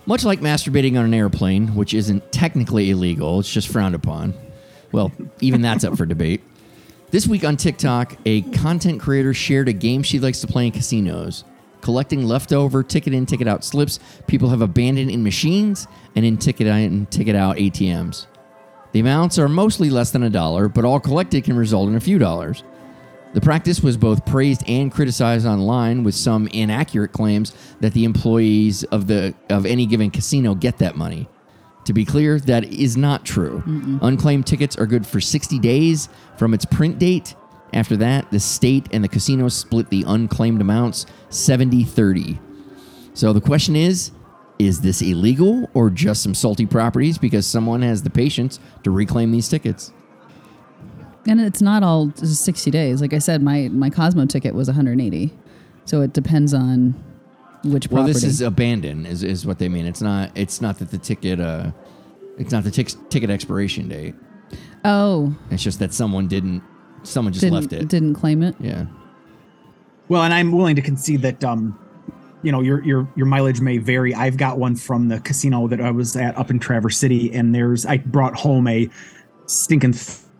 [0.05, 4.33] Much like masturbating on an airplane, which isn't technically illegal, it's just frowned upon.
[4.91, 6.41] Well, even that's up for debate.
[7.11, 10.71] This week on TikTok, a content creator shared a game she likes to play in
[10.71, 11.43] casinos,
[11.81, 16.65] collecting leftover ticket in, ticket out slips people have abandoned in machines and in ticket
[16.65, 18.25] in, ticket out ATMs.
[18.91, 21.99] The amounts are mostly less than a dollar, but all collected can result in a
[21.99, 22.63] few dollars.
[23.33, 28.83] The practice was both praised and criticized online, with some inaccurate claims that the employees
[28.85, 31.27] of the of any given casino get that money.
[31.85, 33.63] To be clear, that is not true.
[34.01, 37.35] Unclaimed tickets are good for 60 days from its print date.
[37.73, 42.39] After that, the state and the casino split the unclaimed amounts 70 30.
[43.13, 44.11] So the question is
[44.57, 49.31] is this illegal or just some salty properties because someone has the patience to reclaim
[49.31, 49.91] these tickets?
[51.27, 53.01] And it's not all 60 days.
[53.01, 55.33] Like I said, my, my Cosmo ticket was 180.
[55.85, 56.95] So it depends on
[57.65, 59.85] which well, this is abandoned is, is what they mean.
[59.85, 61.71] It's not it's not that the ticket uh,
[62.37, 64.15] it's not the tic- ticket expiration date.
[64.83, 66.61] Oh, It's just that someone didn't
[67.03, 67.87] someone just didn't left it.
[67.87, 68.55] didn't claim it.
[68.59, 68.85] Yeah.
[70.07, 71.79] Well, and I'm willing to concede that um,
[72.43, 74.13] you know, your your your mileage may vary.
[74.13, 77.55] I've got one from the casino that I was at up in Traverse City, and
[77.55, 78.87] there's I brought home a
[79.47, 79.93] stinking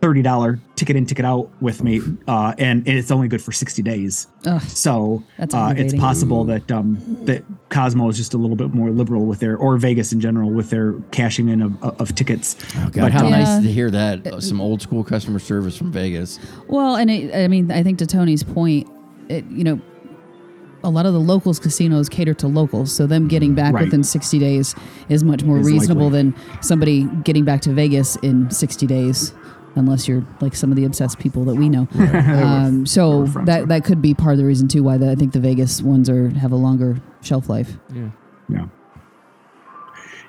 [0.06, 4.28] $30 ticket in, ticket out with me, uh, and, it's only good for 60 days.
[4.46, 8.90] Ugh, so uh, it's possible that um, that Cosmo is just a little bit more
[8.90, 12.56] liberal with their, or Vegas in general, with their cashing in of, of tickets.
[12.76, 14.26] Oh, God, but how um, nice to hear that.
[14.26, 16.38] Uh, some old school customer service from Vegas.
[16.68, 18.88] Well, and it, I mean, I think to Tony's point,
[19.28, 19.80] it, you know,
[20.84, 23.84] a lot of the locals casinos cater to locals, so them getting back right.
[23.84, 24.74] within 60 days
[25.08, 26.30] is much more is reasonable likely.
[26.30, 29.34] than somebody getting back to Vegas in 60 days
[29.76, 31.86] unless you're like some of the obsessed people that we know.
[31.94, 35.32] Um, so that that could be part of the reason too why the, I think
[35.32, 37.76] the Vegas ones are have a longer shelf life.
[37.94, 38.10] Yeah.
[38.48, 38.66] Yeah,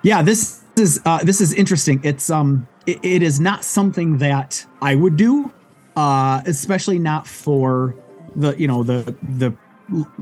[0.04, 0.22] Yeah.
[0.22, 2.00] this is uh, this is interesting.
[2.04, 5.52] It's um it, it is not something that I would do,
[5.96, 7.96] uh, especially not for
[8.36, 9.58] the you know the the l-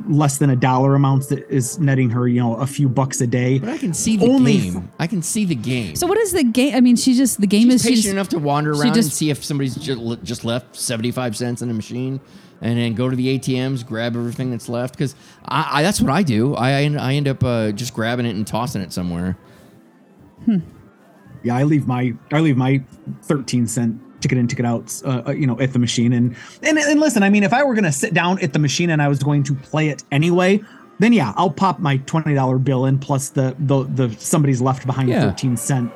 [0.08, 3.28] less than a dollar amounts that is netting her you know a few bucks a
[3.28, 3.60] day.
[3.60, 4.92] But I can see the Only game.
[5.00, 5.96] I can see the game.
[5.96, 6.76] So what is the game?
[6.76, 8.98] I mean, she just the game She's is patient she's enough to wander she around
[8.98, 12.20] and see if somebody's just, just left 75 cents in a machine
[12.62, 14.96] and then go to the ATMs, grab everything that's left.
[14.96, 16.56] Because I, I, that's what I do.
[16.56, 19.38] I, I end- up uh, just grabbing it and tossing it somewhere.
[20.46, 20.60] Hmm.
[21.44, 22.84] Yeah, I leave my I leave my
[23.22, 26.78] thirteen cent ticket in ticket outs uh, uh, you know at the machine and, and
[26.78, 29.08] and listen I mean if I were gonna sit down at the machine and I
[29.08, 30.62] was going to play it anyway
[31.00, 34.86] then yeah I'll pop my twenty dollar bill in plus the the the somebody's left
[34.86, 35.22] behind Yeah.
[35.22, 35.92] thirteen cent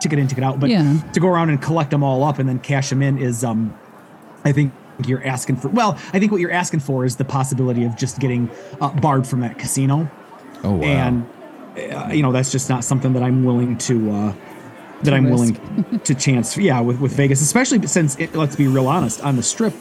[0.00, 1.00] ticket in ticket out but Yeah.
[1.12, 3.72] to go around and collect them all up and then cash them in is um
[4.44, 4.72] I think
[5.06, 8.18] you're asking for well I think what you're asking for is the possibility of just
[8.18, 10.10] getting uh, barred from that casino
[10.64, 10.84] Oh, wow.
[10.84, 11.26] and
[11.92, 14.34] uh, you know that's just not something that I'm willing to uh,
[15.04, 15.60] that I'm risk.
[15.60, 16.56] willing to chance.
[16.56, 19.74] Yeah, with with Vegas, especially since it, let's be real honest, on the Strip,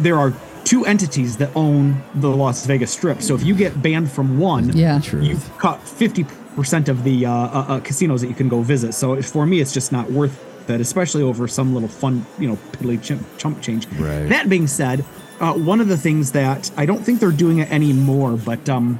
[0.00, 0.32] there are
[0.64, 3.22] two entities that own the Las Vegas Strip.
[3.22, 5.00] So if you get banned from one, Yeah.
[5.00, 6.24] You've cut fifty
[6.56, 8.92] percent of the uh, uh, uh, casinos that you can go visit.
[8.92, 12.56] So for me, it's just not worth that, especially over some little fun, you know,
[12.72, 13.86] piddly chimp, chump change.
[13.92, 14.28] Right.
[14.28, 15.04] That being said,
[15.40, 18.96] uh, one of the things that I don't think they're doing it anymore, but um,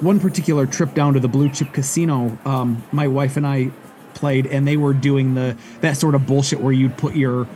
[0.00, 3.70] one particular trip down to the Blue Chip Casino, um, my wife and I
[4.14, 7.46] played, and they were doing the that sort of bullshit where you'd put your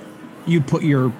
[0.46, 1.12] you'd put your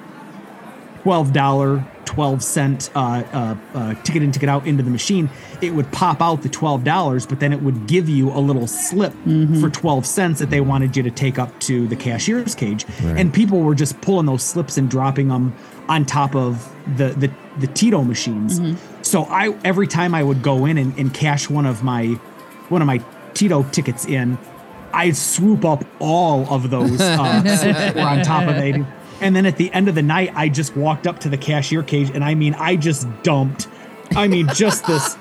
[1.03, 5.29] twelve dollar, twelve cent uh, uh, uh, ticket in, ticket out into the machine.
[5.61, 8.67] It would pop out the twelve dollars, but then it would give you a little
[8.67, 9.13] slip
[9.61, 12.85] for twelve cents that they wanted you to take up to the cashier's cage.
[13.03, 15.55] And people were just pulling those slips and dropping them
[15.87, 18.59] on top of the the, the TITO machines.
[19.03, 22.07] So I every time I would go in and, and cash one of my
[22.69, 22.99] one of my
[23.35, 24.39] TITO tickets in,
[24.95, 28.85] I'd swoop up all of those uh, that were on top of it.
[29.21, 31.83] And then at the end of the night, I just walked up to the cashier
[31.83, 33.67] cage, and I mean, I just dumped.
[34.15, 35.17] I mean, just this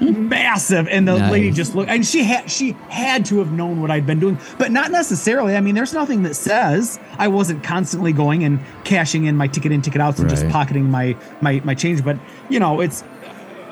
[0.00, 0.88] massive.
[0.88, 4.06] And the lady just looked, and she had she had to have known what I'd
[4.06, 5.56] been doing, but not necessarily.
[5.56, 9.72] I mean, there's nothing that says I wasn't constantly going and cashing in my ticket
[9.72, 12.04] in, ticket outs, and just pocketing my my my change.
[12.04, 13.04] But you know, it's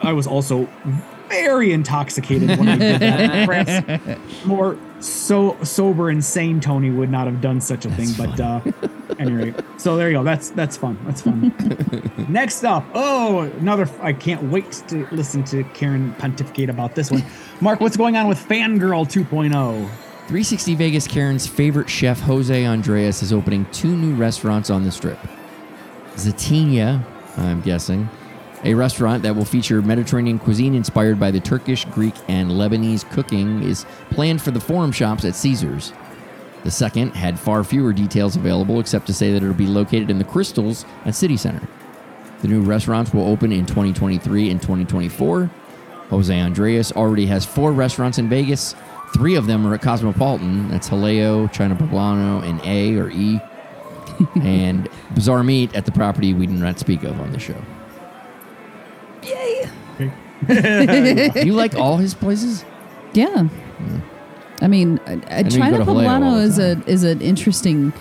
[0.03, 0.69] I was also
[1.29, 3.47] very intoxicated when I did that.
[3.87, 8.09] Perhaps more so sober and sane Tony would not have done such a thing.
[8.17, 8.61] But uh
[9.19, 10.25] anyway, so there you go.
[10.25, 10.99] That's that's fun.
[11.05, 11.55] That's fun.
[12.29, 13.89] Next up, oh, another.
[14.01, 17.25] I can't wait to listen to Karen pontificate about this one.
[17.61, 19.05] Mark, what's going on with Fangirl oh?
[19.05, 19.91] 2.0?
[20.31, 25.19] 360 Vegas Karen's favorite chef Jose Andrés is opening two new restaurants on the strip.
[26.15, 27.05] Zaytinya,
[27.37, 28.09] I'm guessing,
[28.65, 33.63] a restaurant that will feature Mediterranean cuisine inspired by the Turkish, Greek, and Lebanese cooking,
[33.63, 35.93] is planned for the Forum Shops at Caesars.
[36.63, 40.19] The second had far fewer details available, except to say that it'll be located in
[40.19, 41.67] the Crystals at City Center.
[42.43, 45.51] The new restaurants will open in 2023 and 2024.
[46.11, 48.75] Jose Andrés already has four restaurants in Vegas.
[49.15, 50.69] Three of them are at Cosmopolitan.
[50.69, 53.41] That's Jaleo, China Poblano, and A or E.
[54.43, 57.57] and Bazaar Meat at the property we did not speak of on the show.
[59.23, 59.69] Yay!
[61.45, 62.65] you like all his places?
[63.13, 63.49] Yeah.
[64.63, 64.99] I mean,
[65.51, 67.93] China go to Poblano is a is an interesting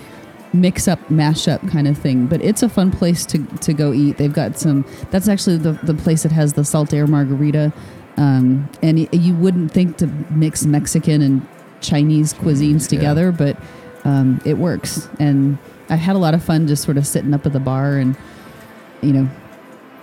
[0.52, 4.16] mix up mashup kind of thing, but it's a fun place to to go eat.
[4.18, 4.84] They've got some.
[5.10, 7.72] That's actually the the place that has the salt air margarita,
[8.16, 11.46] um, and y- you wouldn't think to mix Mexican and
[11.80, 13.56] Chinese cuisines together, but
[14.04, 15.08] um, it works.
[15.18, 17.96] And i've had a lot of fun just sort of sitting up at the bar
[17.96, 18.16] and
[19.02, 19.28] you know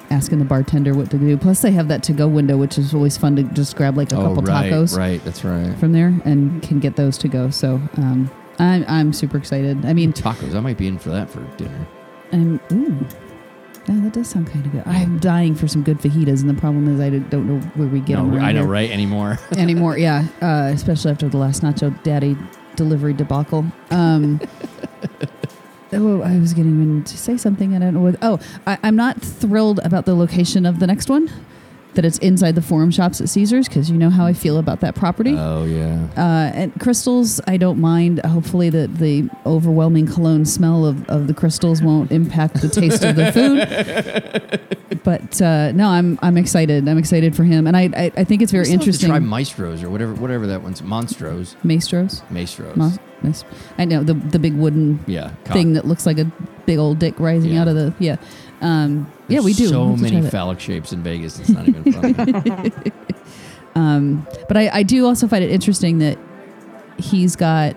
[0.09, 1.37] asking the bartender what to do.
[1.37, 4.11] Plus, they have that to go window, which is always fun to just grab like
[4.11, 5.23] a oh, couple right, tacos right.
[5.23, 5.77] That's right.
[5.77, 7.49] from there and can get those to go.
[7.49, 9.85] So um, I'm I'm super excited.
[9.85, 10.55] I mean, Tacos.
[10.55, 11.87] I might be in for that for dinner.
[12.31, 13.07] I'm ooh,
[13.87, 14.83] yeah, that does sound kind of good.
[14.85, 17.99] I'm dying for some good fajitas, and the problem is I don't know where we
[18.01, 18.43] get No, them.
[18.43, 18.89] I know, right?
[18.89, 19.39] Anymore.
[19.57, 20.27] Anymore, yeah.
[20.41, 22.35] Uh, especially after the last Nacho Daddy
[22.75, 23.65] delivery debacle.
[23.91, 24.41] Um,
[25.93, 27.73] Oh, I was getting ready to say something.
[27.73, 28.17] I don't know what.
[28.21, 31.31] Oh, I, I'm not thrilled about the location of the next one.
[31.97, 34.81] That it's inside the Forum Shops at Caesars because you know how I feel about
[34.81, 35.33] that property.
[35.35, 36.07] Oh yeah.
[36.15, 38.23] Uh, and crystals, I don't mind.
[38.23, 43.15] Hopefully, the the overwhelming cologne smell of, of the crystals won't impact the taste of
[43.15, 43.31] the
[44.91, 45.01] food.
[45.03, 46.87] But uh, no, I'm I'm excited.
[46.87, 48.89] I'm excited for him, and I I, I think it's very We still have to
[48.89, 49.09] interesting.
[49.09, 50.81] Try maestros or whatever, whatever that one's.
[50.83, 52.21] Monstros, Maestros.
[52.29, 52.75] maestros.
[52.77, 53.43] Mas- mas-
[53.79, 56.31] I know the the big wooden Yeah, thing that looks like a
[56.67, 57.61] big old dick rising Yeah.
[57.61, 58.17] out of the yeah.
[58.61, 59.67] Um, yeah, we do.
[59.67, 61.39] So We'll have to try many phallic shapes in Vegas.
[61.39, 62.71] It's not even funny.
[64.47, 66.17] But I, I do also find it interesting that
[66.97, 67.75] he's got,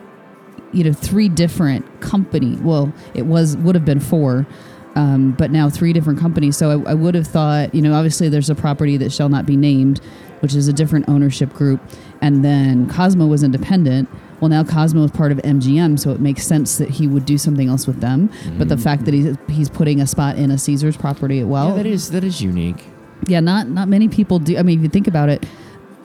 [0.72, 2.56] you know, three different company.
[2.56, 4.46] Well, it was would have been four,
[4.94, 6.56] um, but now three different companies.
[6.56, 9.46] So I, I would have thought, you know, obviously there's a property that shall not
[9.46, 10.00] be named,
[10.40, 11.80] which is a different ownership group,
[12.20, 14.08] and then Cosmo was independent.
[14.40, 17.36] Well, now Cosmo is part of MGM, so it makes sense that he would do
[17.38, 18.30] something else with them.
[18.58, 21.74] But the fact that he's he's putting a spot in a Caesars property, well, yeah,
[21.76, 22.84] that is that is unique.
[23.26, 24.56] yeah, not not many people do.
[24.56, 25.44] I mean, if you think about it,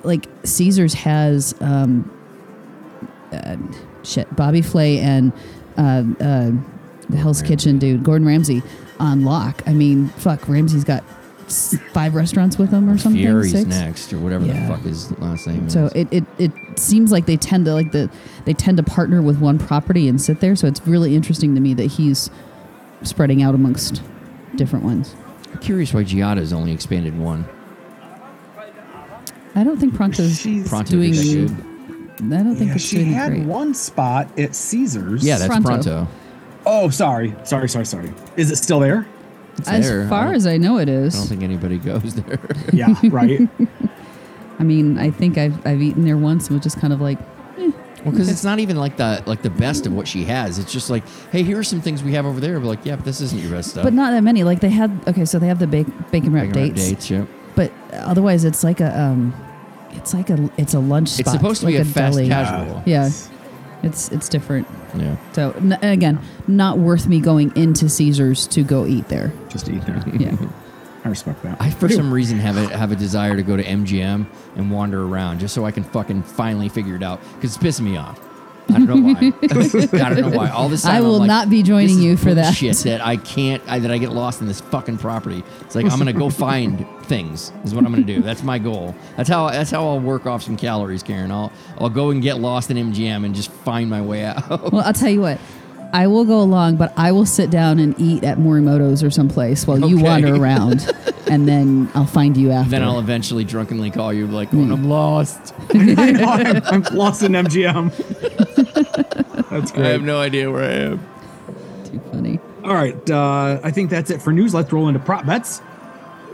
[0.03, 2.11] like Caesars has um,
[3.31, 3.55] uh,
[4.03, 5.31] shit, Bobby Flay and
[5.77, 6.51] uh, uh,
[7.09, 8.61] the Hell's Kitchen dude, Gordon Ramsay
[8.99, 9.61] on lock.
[9.65, 11.03] I mean, fuck, Ramsay's got
[11.47, 13.21] five restaurants with them or something.
[13.21, 13.65] Fieri's six?
[13.67, 14.67] next or whatever Yeah.
[14.67, 15.91] the fuck his last name So is.
[15.93, 18.09] it, it it seems like they tend to like the
[18.45, 20.55] they tend to partner with one property and sit there.
[20.55, 22.29] So it's really interesting to me that he's
[23.03, 24.01] spreading out amongst
[24.55, 25.15] different ones.
[25.53, 27.45] I'm curious why Giada's only expanded one.
[29.53, 31.13] I don't think Pronto's She's- Pronto doing.
[31.13, 31.49] did
[32.29, 33.45] that I don't think Yeah, it's she doing had great.
[33.45, 35.23] one spot at Caesars.
[35.23, 35.67] Yeah, that's Pronto.
[35.67, 36.07] Pronto.
[36.65, 38.11] Oh, sorry, sorry, sorry, sorry.
[38.37, 39.05] Is it still there?
[39.57, 40.07] It's As there.
[40.09, 41.15] Far don't- as I know, it is.
[41.15, 42.39] I don't think anybody goes there.
[42.73, 43.47] Yeah, right.
[44.59, 47.19] I mean, I think I've I've eaten there once and was just kind of like,
[47.57, 50.59] Well, because it's not even like the like the best of what she has.
[50.59, 52.59] It's just like, hey, here are some things we have over there.
[52.59, 53.83] But like, yeah, but this isn't your best stuff.
[53.83, 54.43] but not that many.
[54.43, 57.09] Like they had okay, so they have the bacon, bacon wrap Bacon wrap dates, dates.
[57.11, 57.27] Yep.
[57.55, 59.33] but otherwise it's like a um,
[59.91, 61.19] it's like a it's a lunch spot.
[61.21, 62.27] It's supposed to like be a, fast deli.
[62.29, 62.83] casual.
[62.85, 63.09] Yeah,
[63.85, 64.67] it's it's different.
[64.97, 65.15] Yeah.
[65.33, 69.31] So n- again, not worth me going into Caesars to go eat there.
[69.49, 70.03] Just eat there.
[70.13, 70.35] Yeah.
[71.05, 71.61] I respect that.
[71.61, 75.05] I for some reason have a have a desire to go to MGM and wander
[75.05, 78.19] around just so I can fucking finally figure it out because it's pissing me off.
[78.69, 79.33] I don't know why.
[80.05, 80.49] I don't know why.
[80.49, 82.45] All this time I will like, not be joining you for that.
[82.45, 83.61] bullshit that I can't.
[83.67, 85.43] I, that I get lost in this fucking property.
[85.61, 87.51] It's like I'm gonna go find things.
[87.63, 88.21] Is what I'm gonna do.
[88.21, 88.95] That's my goal.
[89.17, 89.49] That's how.
[89.49, 91.31] That's how I'll work off some calories, Karen.
[91.31, 94.35] I'll I'll go and get lost in MGM and just find my way out.
[94.75, 95.39] Well, I'll tell you what.
[95.93, 99.65] I will go along, but I will sit down and eat at Morimoto's or someplace
[99.65, 100.03] while you Okay.
[100.03, 100.91] wander around,
[101.27, 102.71] and then I'll find you after.
[102.71, 104.87] then I'll eventually drunkenly call you like, oh, I'm mm.
[104.87, 105.53] lost.
[105.73, 108.54] I know, I'm, I'm lost in MGM.
[109.59, 109.85] That's great.
[109.85, 111.07] I have no idea where I am.
[111.85, 112.39] Too funny.
[112.63, 114.53] All right, uh, I think that's it for news.
[114.53, 115.61] Let's roll into prop bets.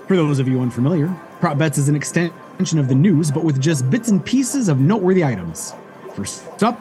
[0.07, 3.61] For those of you unfamiliar, prop bets is an extension of the news, but with
[3.61, 5.75] just bits and pieces of noteworthy items.
[6.15, 6.79] First up,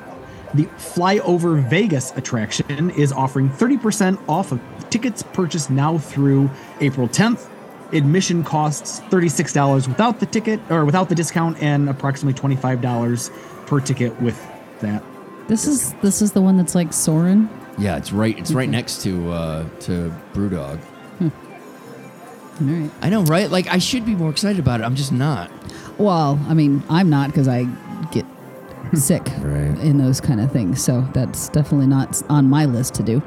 [0.54, 6.50] the Flyover Vegas attraction is offering 30% off of tickets purchased now through
[6.80, 7.48] April 10th.
[7.92, 14.18] Admission costs $36 without the ticket or without the discount and approximately $25 per ticket
[14.22, 14.40] with
[14.80, 15.02] that.
[15.50, 17.48] This is this is the one that's like Soarin'.
[17.76, 18.38] Yeah, it's right.
[18.38, 20.78] It's right next to uh, to Brewdog.
[21.20, 22.90] All right.
[23.02, 23.50] I know, right?
[23.50, 24.84] Like I should be more excited about it.
[24.84, 25.50] I'm just not.
[25.98, 27.64] Well, I mean, I'm not because I
[28.12, 28.24] get
[28.94, 29.76] sick Right.
[29.80, 30.82] in those kind of things.
[30.84, 33.20] So that's definitely not on my list to do.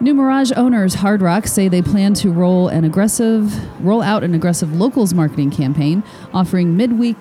[0.00, 3.52] New Mirage owners Hard Rock say they plan to roll an aggressive
[3.84, 7.16] roll out an aggressive locals marketing campaign offering midweek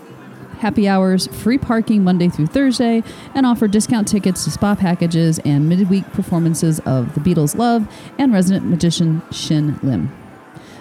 [0.60, 5.68] happy hours, free parking Monday through Thursday, and offer discount tickets to spa packages and
[5.70, 10.12] midweek performances of The Beatles Love and resident magician Shin Lim.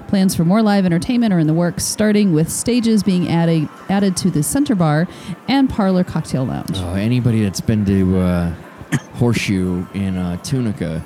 [0.09, 4.17] Plans for more live entertainment are in the works, starting with stages being added added
[4.19, 5.09] to the center bar
[5.49, 6.77] and parlor cocktail lounge.
[6.77, 8.55] Oh, anybody that's been to uh,
[9.15, 11.03] Horseshoe in uh, Tunica,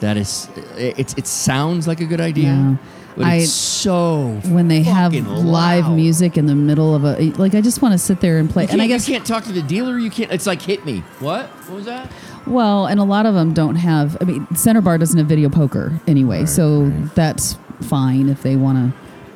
[0.00, 2.76] that is, it, it sounds like a good idea, Yeah.
[3.16, 5.96] But I- it's so when they have fucking live loud.
[5.96, 8.66] music in the middle of a like, I just want to sit there and play.
[8.70, 9.98] And I guess you can't talk to the dealer.
[9.98, 10.30] You can't.
[10.32, 11.00] It's like hit me.
[11.18, 11.46] What?
[11.46, 12.10] What was that?
[12.46, 14.16] well, and a lot of them don't have.
[14.20, 18.94] I mean, center bar doesn't have video poker anyway, so that's fine if they want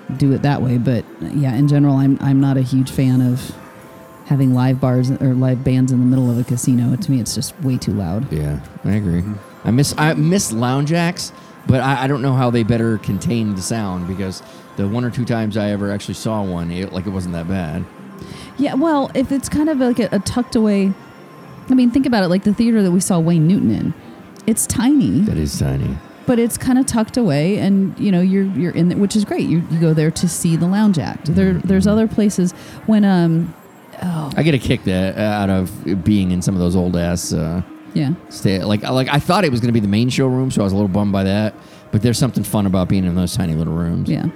[0.08, 0.78] to do it that way.
[0.78, 3.54] But yeah, in general, I'm I'm not a huge fan of
[4.26, 6.96] having live bars or live bands in the middle of a casino.
[6.96, 8.30] To me, it's just way too loud.
[8.32, 9.22] Yeah, I agree.
[9.64, 11.30] I miss I miss lounge acts,
[11.66, 14.42] but I, I don't know how they better contain the sound because
[14.76, 17.48] the one or two times I ever actually saw one, it, like it wasn't that
[17.48, 17.84] bad.
[18.58, 20.92] Yeah, well, if it's kind of like a, a tucked away,
[21.68, 23.94] I mean, think about it, like the theater that we saw Wayne Newton in.
[24.46, 25.96] it's tiny, That is tiny.
[26.26, 29.48] but it's kind of tucked away, and you know you're you're in which is great.
[29.48, 31.34] You, you go there to see the lounge act.
[31.34, 32.52] There there's other places
[32.86, 33.54] when um
[34.02, 37.62] I get a kick that out of being in some of those old ass uh,
[37.94, 38.62] yeah stay.
[38.62, 40.72] Like like I thought it was going to be the main showroom, so I was
[40.72, 41.54] a little bummed by that.
[41.92, 44.10] But there's something fun about being in those tiny little rooms.
[44.10, 44.26] yeah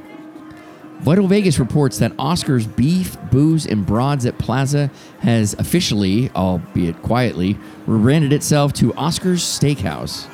[1.00, 4.90] Vital Vegas reports that Oscar's Beef, Booze, and Broads at Plaza
[5.20, 7.56] has officially, albeit quietly,
[7.86, 10.28] rebranded itself to Oscar's Steakhouse.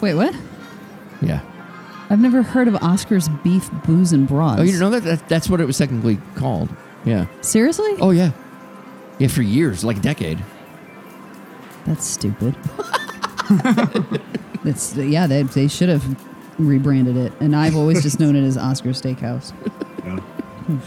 [0.00, 0.34] wait what?
[1.20, 1.40] Yeah.
[2.10, 4.60] I've never heard of Oscar's beef booze and broads.
[4.60, 5.04] Oh, you know that?
[5.04, 5.28] that?
[5.28, 6.70] That's what it was technically called.
[7.04, 7.26] Yeah.
[7.42, 7.94] seriously?
[8.00, 8.32] Oh, yeah.
[9.18, 10.42] Yeah, for years, like a decade.
[11.88, 12.54] That's stupid.
[14.62, 15.26] That's yeah.
[15.26, 16.04] They they should have
[16.58, 19.54] rebranded it, and I've always just known it as Oscar Steakhouse.
[20.04, 20.78] Yeah.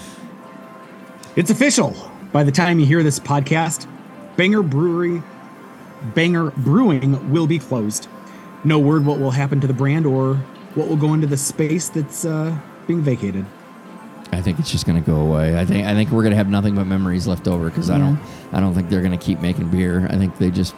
[1.36, 1.96] It's official.
[2.32, 3.88] By the time you hear this podcast,
[4.36, 5.24] Banger Brewery,
[6.14, 8.08] Banger Brewing will be closed.
[8.64, 10.36] No word what will happen to the brand or
[10.76, 13.46] what will go into the space that's uh, being vacated.
[14.32, 15.58] I think it's just going to go away.
[15.58, 17.98] I think I think we're going to have nothing but memories left over because I
[17.98, 18.20] don't
[18.54, 20.08] I don't think they're going to keep making beer.
[20.10, 20.76] I think they just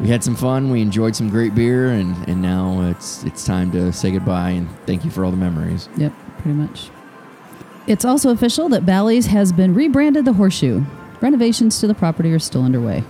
[0.00, 3.70] we had some fun, we enjoyed some great beer, and and now it's it's time
[3.72, 5.88] to say goodbye and thank you for all the memories.
[5.96, 6.90] Yep, pretty much.
[7.86, 10.82] It's also official that Bally's has been rebranded the Horseshoe.
[11.20, 13.04] Renovations to the property are still underway.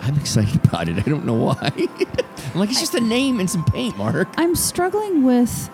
[0.00, 0.98] I'm excited about it.
[0.98, 1.72] I don't know why.
[2.52, 4.28] I'm like it's just a name and some paint, Mark.
[4.36, 5.70] I'm struggling with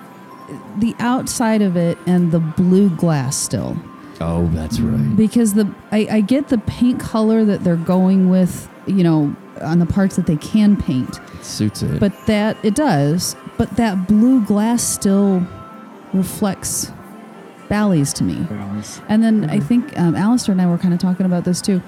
[0.78, 3.76] the outside of it and the blue glass still.
[4.20, 5.16] Oh, that's right.
[5.16, 9.78] because the I, I get the paint color that they're going with, you know, on
[9.78, 11.18] the parts that they can paint.
[11.34, 12.00] It suits it.
[12.00, 15.46] But that it does, but that blue glass still
[16.12, 16.90] reflects
[17.68, 18.42] Bally's to me.
[18.44, 19.00] Bally's.
[19.08, 21.82] And then I think um, Alistair and I were kind of talking about this too.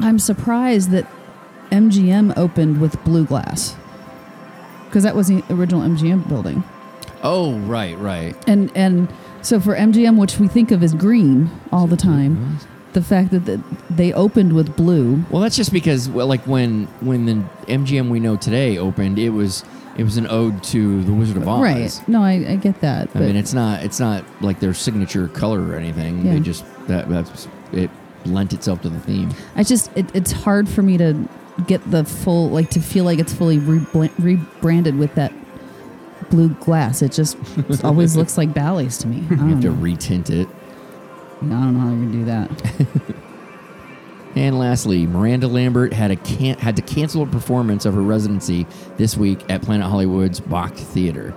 [0.00, 1.06] I'm surprised that
[1.70, 3.74] MGM opened with blue glass
[4.86, 6.62] because that was the original MGM building.
[7.22, 8.36] oh, right, right.
[8.48, 9.12] And and
[9.42, 12.58] so for MGM, which we think of as green all the time,
[12.98, 15.22] the fact that the, they opened with blue.
[15.30, 17.34] Well, that's just because, well, like when when the
[17.72, 19.64] MGM we know today opened, it was
[19.96, 21.62] it was an ode to the Wizard of Oz.
[21.62, 22.08] Right.
[22.08, 23.08] No, I, I get that.
[23.14, 26.26] I mean, it's not it's not like their signature color or anything.
[26.26, 26.34] Yeah.
[26.34, 27.90] They just that that's it
[28.24, 29.32] lent itself to the theme.
[29.54, 31.28] I just it, it's hard for me to
[31.66, 35.32] get the full like to feel like it's fully rebranded with that
[36.30, 37.00] blue glass.
[37.00, 37.36] It just
[37.84, 39.24] always looks like Bally's to me.
[39.30, 40.48] I You have to retint it.
[41.42, 43.16] I don't know how you're gonna do that.
[44.36, 48.66] And lastly, Miranda Lambert had a can- had to cancel a performance of her residency
[48.96, 51.34] this week at Planet Hollywood's Bakkt Theater.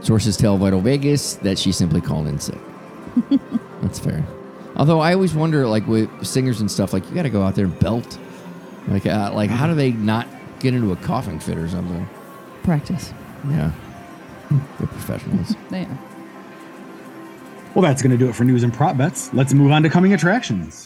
[0.00, 2.58] Sources tell Vital Vegas that she simply called in sick.
[3.82, 4.26] That's fair.
[4.74, 7.54] Although I always wonder, like with singers and stuff, like you got to go out
[7.54, 8.18] there and belt.
[8.88, 10.26] Like, uh, like how do they not
[10.58, 12.08] get into a coughing fit or something?
[12.64, 13.12] Practice.
[13.48, 13.70] Yeah,
[14.50, 15.54] they're professionals.
[15.70, 15.98] They are.
[17.74, 19.32] Well, that's going to do it for news and prop bets.
[19.32, 20.84] Let's move on to coming attractions.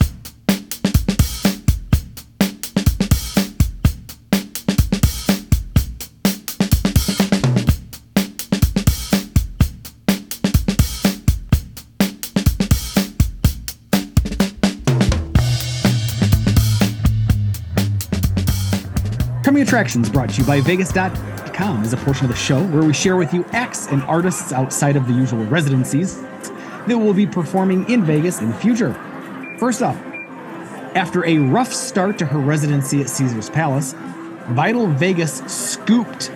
[19.43, 22.93] Coming Attractions brought to you by Vegas.com is a portion of the show where we
[22.93, 26.23] share with you acts and artists outside of the usual residencies
[26.87, 28.95] that will be performing in Vegas in the future.
[29.59, 29.97] First up,
[30.97, 33.95] after a rough start to her residency at Caesar's Palace,
[34.51, 36.31] Vital Vegas scooped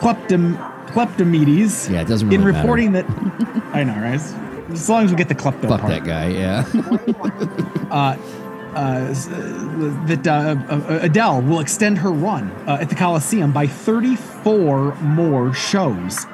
[0.00, 0.56] Kleptom,
[0.88, 2.62] Kleptomedes Yeah, it doesn't in really matter.
[2.62, 3.06] reporting that.
[3.72, 4.20] I know, right?
[4.70, 6.28] As long as we get the klepto Fuck part that guy.
[6.28, 6.64] Yeah.
[7.90, 8.16] uh,
[9.10, 14.94] s- that uh, uh, Adele will extend her run uh, at the Coliseum by 34
[14.96, 16.24] more shows.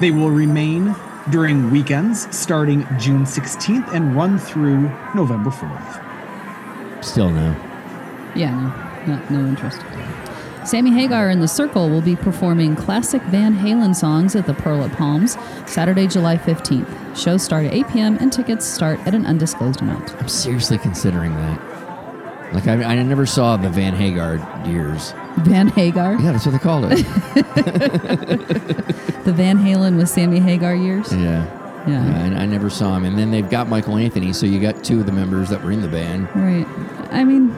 [0.00, 0.94] They will remain
[1.30, 7.04] during weekends starting June 16th and run through November 4th.
[7.04, 7.56] Still no.
[8.34, 8.50] Yeah,
[9.06, 9.80] no, no, no interest.
[10.64, 14.82] Sammy Hagar and the Circle will be performing classic Van Halen songs at the Pearl
[14.82, 17.16] at Palms Saturday, July 15th.
[17.16, 18.18] Shows start at 8 p.m.
[18.18, 20.14] and tickets start at an undisclosed amount.
[20.20, 21.69] I'm seriously considering that.
[22.52, 24.36] Like I, I never saw the Van Hagar
[24.68, 25.12] years.
[25.38, 26.14] Van Hagar?
[26.20, 27.06] Yeah, that's what they called it.
[29.24, 31.12] The Van Halen with Sammy Hagar years?
[31.12, 31.58] yeah.
[31.86, 32.02] Yeah.
[32.36, 35.00] I, I never saw him, and then they've got Michael Anthony, so you got two
[35.00, 36.28] of the members that were in the band.
[36.34, 36.66] Right.
[37.10, 37.50] I mean,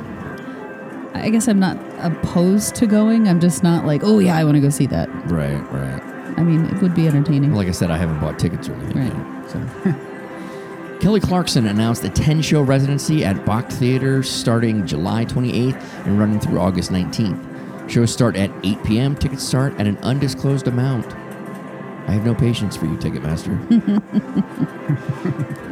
[1.15, 3.27] I guess I'm not opposed to going.
[3.27, 5.09] I'm just not like, oh, yeah, I want to go see that.
[5.31, 6.03] Right, right.
[6.37, 7.53] I mean, it would be entertaining.
[7.55, 9.09] Like I said, I haven't bought tickets or anything.
[9.09, 9.43] Right.
[9.43, 10.09] yet, so.
[11.03, 16.39] Kelly Clarkson announced a 10 show residency at Bakkt Theater starting July 28th and running
[16.39, 17.91] through August 19th.
[17.91, 19.17] Shows start at 8 p.m.
[19.17, 21.13] Tickets start at an undisclosed amount.
[22.07, 23.59] I have no patience for you, Ticketmaster.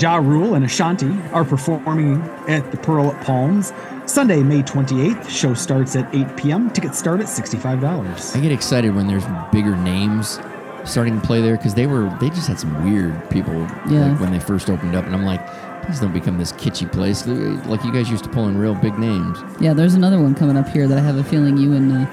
[0.00, 3.72] Ja Rule and Ashanti are performing at the Pearl at Palms
[4.06, 5.28] Sunday, May 28th.
[5.28, 6.70] Show starts at 8 p.m.
[6.70, 8.36] Tickets start at $65.
[8.36, 10.38] I get excited when there's bigger names
[10.84, 13.54] starting to play there because they were they just had some weird people
[13.88, 14.10] Yeah.
[14.12, 15.40] like, when they first opened up, and I'm like,
[15.84, 17.26] please don't become this kitschy place.
[17.66, 19.38] Like you guys used to pull in real big names.
[19.60, 22.06] Yeah, there's another one coming up here that I have a feeling you and uh,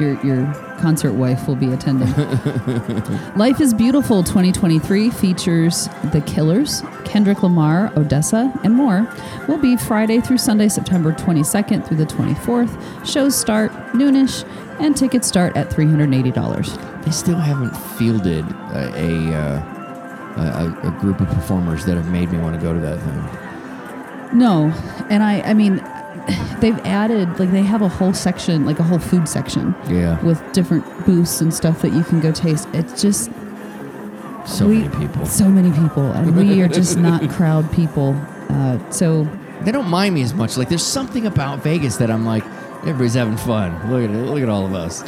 [0.00, 2.08] your your concert wife will be attending.
[3.36, 9.08] Life is Beautiful 2023 features The Killers, Kendrick Lamar, ODESZA, and more.
[9.48, 13.04] Will be Friday through Sunday, September 22nd through the 24th.
[13.04, 14.44] Shows start noonish,
[14.80, 17.04] and tickets start at $380.
[17.04, 22.30] They still haven't fielded a a, uh, a, a group of performers that have made
[22.30, 24.38] me want to go to that thing.
[24.38, 24.72] No,
[25.10, 25.76] and I I mean
[26.60, 29.74] they've added like they have a whole section, like a whole food section.
[29.88, 30.20] Yeah.
[30.24, 32.68] With different booths and stuff that you can go taste.
[32.74, 33.30] It's just
[34.46, 35.26] So we- many people.
[35.26, 38.14] So many people, and we are just not crowd people.
[38.50, 39.24] Uh, so
[39.62, 40.56] They don't mind me as much.
[40.56, 42.44] Like there's something about Vegas that I'm like,
[42.80, 43.72] everybody's having fun.
[43.90, 44.18] Look at it.
[44.30, 45.02] Look at all of us.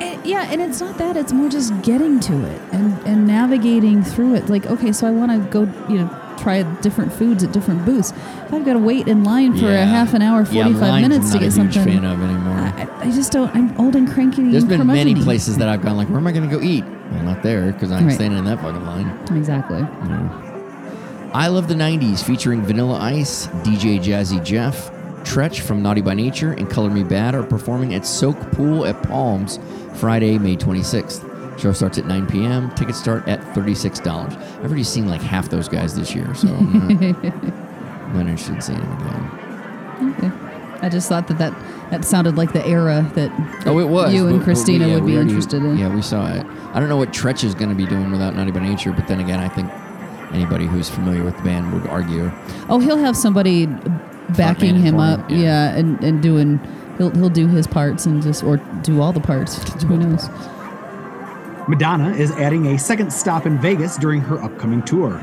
[0.00, 4.02] eh, yeah, and it's not that; it's more just getting to it and and navigating
[4.02, 4.48] through it.
[4.48, 5.62] Like, okay, so I want to go,
[5.92, 8.12] you know, try different foods at different booths.
[8.46, 10.82] If I've got to wait in line for a half an hour, Yeah, forty five
[10.90, 12.58] lines minutes I'm to not get a huge something, fan of anymore.
[12.58, 13.54] I, I just don't.
[13.56, 14.50] I'm old and cranky.
[14.50, 16.84] There's been many places that I've gone like, where am I going to go eat?
[17.12, 18.14] Well, not there because I'm Right.
[18.14, 19.08] standing in that fucking line.
[19.36, 19.78] Exactly.
[19.78, 20.42] You know.
[21.34, 24.90] I Love the 90s featuring Vanilla Ice, DJ Jazzy Jeff,
[25.26, 29.02] Treach from Naughty by Nature, and Color Me Badd are performing at Soak Pool at
[29.02, 29.58] Palms
[29.94, 31.58] Friday, May 26th.
[31.60, 32.70] Show starts at 9 p.m.
[32.74, 34.06] Tickets start at $36.
[34.06, 37.24] I've already seen like half those guys this year, so I'm not,
[38.14, 40.14] not interested in seeing them again.
[40.14, 40.30] Okay.
[40.86, 41.54] I just thought that, that
[41.90, 43.32] that sounded like the era that,
[43.66, 44.12] Oh, it was.
[44.12, 45.78] you and but Christina we- yeah, would be already- interested in.
[45.78, 46.46] Yeah, we saw it.
[46.74, 49.08] I don't know what Treach is going to be doing without Naughty by Nature, but
[49.08, 49.70] then again, I think
[50.32, 52.30] anybody who's familiar with the band would argue.
[52.68, 53.66] Oh, he'll have somebody
[54.36, 55.30] backing him up.
[55.30, 55.76] him, Yeah.
[55.76, 56.58] and, and doing
[56.98, 59.56] he'll he'll do his parts and just or do all the parts.
[59.84, 60.28] Who knows?
[61.68, 65.20] Madonna is adding a second stop in Vegas during her upcoming tour.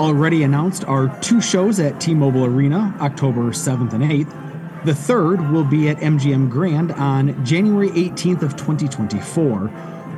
[0.00, 4.84] Already announced are two shows at T-Mobile Arena, October 7th and 8th.
[4.84, 9.70] The third will be at MGM Grand on January 18th of 2024.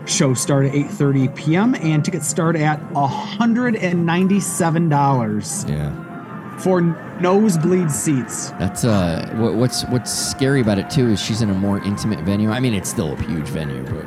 [0.06, 1.74] Shows start at 8:30 p.m.
[1.76, 5.92] and tickets start at $197 Yeah.
[6.58, 6.80] For
[7.20, 8.50] nosebleed seats.
[8.52, 12.20] That's uh, what, what's what's scary about it too is she's in a more intimate
[12.20, 12.50] venue.
[12.50, 14.06] I mean, it's still a huge venue, but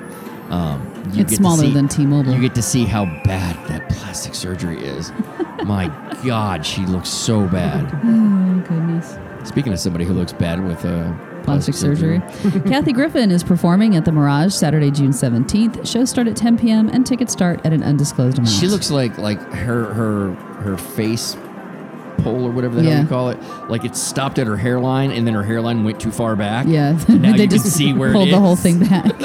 [0.53, 2.33] um, you It's get to smaller see- than T-Mobile.
[2.33, 5.11] You get to see how bad that plastic surgery is.
[5.65, 5.87] My
[6.25, 7.85] God, she looks so bad.
[8.03, 9.17] Oh goodness.
[9.47, 12.19] Speaking of somebody who looks bad with uh, Plastic surgery.
[12.65, 15.87] Kathy Griffin is performing at the Mirage Saturday, June 17th.
[15.89, 16.89] Shows start at 10 p.m.
[16.89, 18.53] and tickets start at an undisclosed amount.
[18.53, 21.37] She looks like like her her her face
[22.17, 23.37] pole or whatever the hell you call it.
[23.69, 26.65] Like it stopped at her hairline, and then her hairline went too far back.
[26.67, 29.05] Yeah, And now they you can see where it pulled the whole thing back.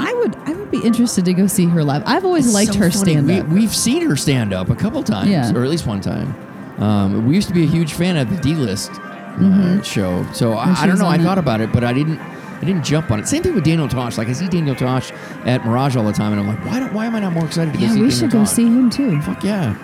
[0.00, 2.02] I would, I would be interested to go see her live.
[2.06, 3.12] I've always It's liked so her funny.
[3.12, 3.48] stand we, up.
[3.48, 5.52] We've seen her stand up a couple times, Yeah.
[5.54, 6.34] or at least one time.
[6.78, 8.94] Um, we used to be a huge fan of the D List uh,
[9.38, 9.84] Mhm.
[9.84, 11.06] show, so I, I don't know.
[11.06, 11.24] I that.
[11.24, 12.18] thought about it, but I didn't.
[12.20, 13.28] I didn't jump on it.
[13.28, 14.18] Same thing with Daniel Tosh.
[14.18, 15.12] Like I see Daniel Tosh
[15.44, 16.92] at Mirage all the time, and I'm like, why don't?
[16.92, 17.86] Why am I not more excited to go see?
[17.86, 18.50] Yeah, we Daniel should go Tosh?
[18.50, 19.20] see him too.
[19.22, 19.76] Fuck yeah!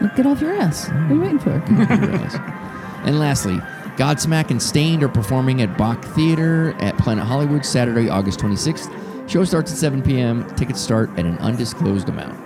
[0.00, 0.88] Look, Get off your ass.
[0.88, 1.50] What are you waiting for?
[3.04, 3.56] and lastly,
[3.96, 9.28] Godsmack and Staind are performing at Bakkt Theater at Planet Hollywood Saturday, August 26th.
[9.28, 10.48] Show starts at 7 p.m.
[10.56, 12.38] Tickets start at an undisclosed amount.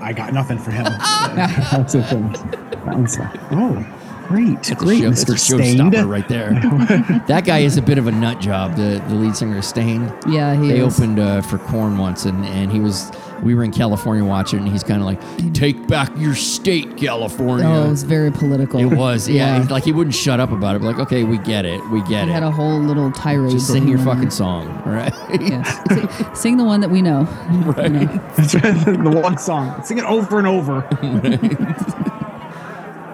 [0.00, 0.84] I got nothing for him.
[0.84, 2.30] That's the thing.
[2.32, 3.84] That one's oh,
[4.28, 5.34] great, That's a great, show- that's Mr.
[5.34, 5.80] a Staind.
[5.80, 6.50] showstopper right there.
[7.28, 8.76] that guy is a bit of a nut job.
[8.76, 10.12] The the lead singer of Staind.
[10.28, 10.98] Yeah, he They is.
[10.98, 13.10] opened uh, for Korn once, and and he was.
[13.42, 15.20] We were in California watching, and he's kind of like,
[15.52, 18.80] "Take back your state, California." Oh, it was very political.
[18.80, 19.58] It was, yeah.
[19.62, 19.68] Yeah.
[19.68, 20.78] Like he wouldn't shut up about it.
[20.80, 22.32] But like, okay, we get it, we get He it.
[22.32, 23.50] had a whole little tirade.
[23.52, 24.30] Just sing your fucking on.
[24.30, 25.12] song, right?
[25.38, 25.78] Yes.
[25.90, 27.24] Sing- Sing the one that we know.
[27.66, 27.92] Right.
[27.92, 28.06] You know.
[28.38, 29.82] Right, the one song.
[29.84, 30.80] Sing it over and over.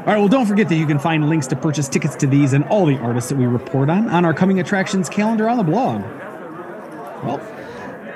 [0.02, 2.54] All right, well, don't forget that you can find links to purchase tickets to these
[2.54, 5.62] and all the artists that we report on on our coming attractions calendar on the
[5.62, 6.02] blog.
[7.22, 7.40] Well,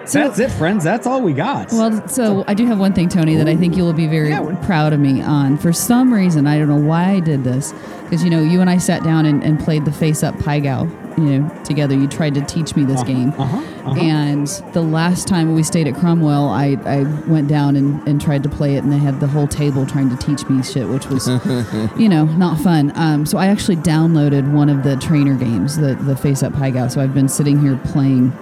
[0.07, 0.84] So- that's it, friends.
[0.84, 1.72] That's all we got.
[1.72, 4.30] Well, so I do have one thing, Tony, that I think you will be very
[4.30, 5.59] Yeah, proud of me on.
[5.59, 7.72] For some reason, I don't know why I did this,
[8.04, 10.61] because you know, you and I sat down and, and played the face up Pai
[10.61, 11.94] Gow you know together.
[11.94, 14.00] You tried to teach me this game, uh-huh, uh-huh.
[14.00, 18.42] and the last time we stayed at Cromwell, I, I went down and, and tried
[18.42, 21.07] to play it, and they had the whole table trying to teach me shit, which
[21.07, 21.26] was
[21.98, 22.92] you know not fun.
[22.94, 26.70] Um, so I actually downloaded one of the trainer games, the the Face Up Pai
[26.70, 26.88] Gow.
[26.88, 28.32] So I've been sitting here playing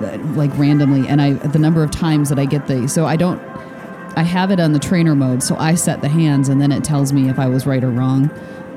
[0.00, 3.40] like randomly, and I the number of times that I get the so I don't.
[4.16, 6.82] I have it on the trainer mode, so I set the hands, and then it
[6.82, 8.30] tells me if I was right or wrong.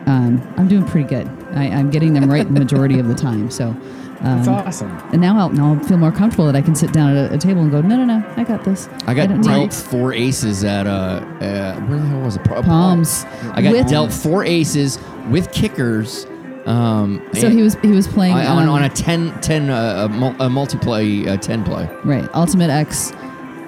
[0.06, 1.28] Um, I'm doing pretty good.
[1.54, 3.50] I, I'm getting them right the majority of the time.
[3.50, 4.92] So, um, That's awesome.
[5.12, 7.36] and now I'll, now I'll feel more comfortable that I can sit down at a,
[7.36, 8.88] a table and go, no, no, no, I got this.
[9.08, 12.44] I got don't dealt four aces at uh, uh where the hell was it?
[12.44, 13.26] Pro- Palms.
[13.54, 15.00] I got With- dealt four aces
[15.30, 16.26] with kickers.
[16.66, 20.06] Um, So he was he was playing on, on, um, on a 10, 10 uh,
[20.06, 21.90] a, mul- a multiplay uh, ten play.
[22.04, 23.12] right Ultimate X,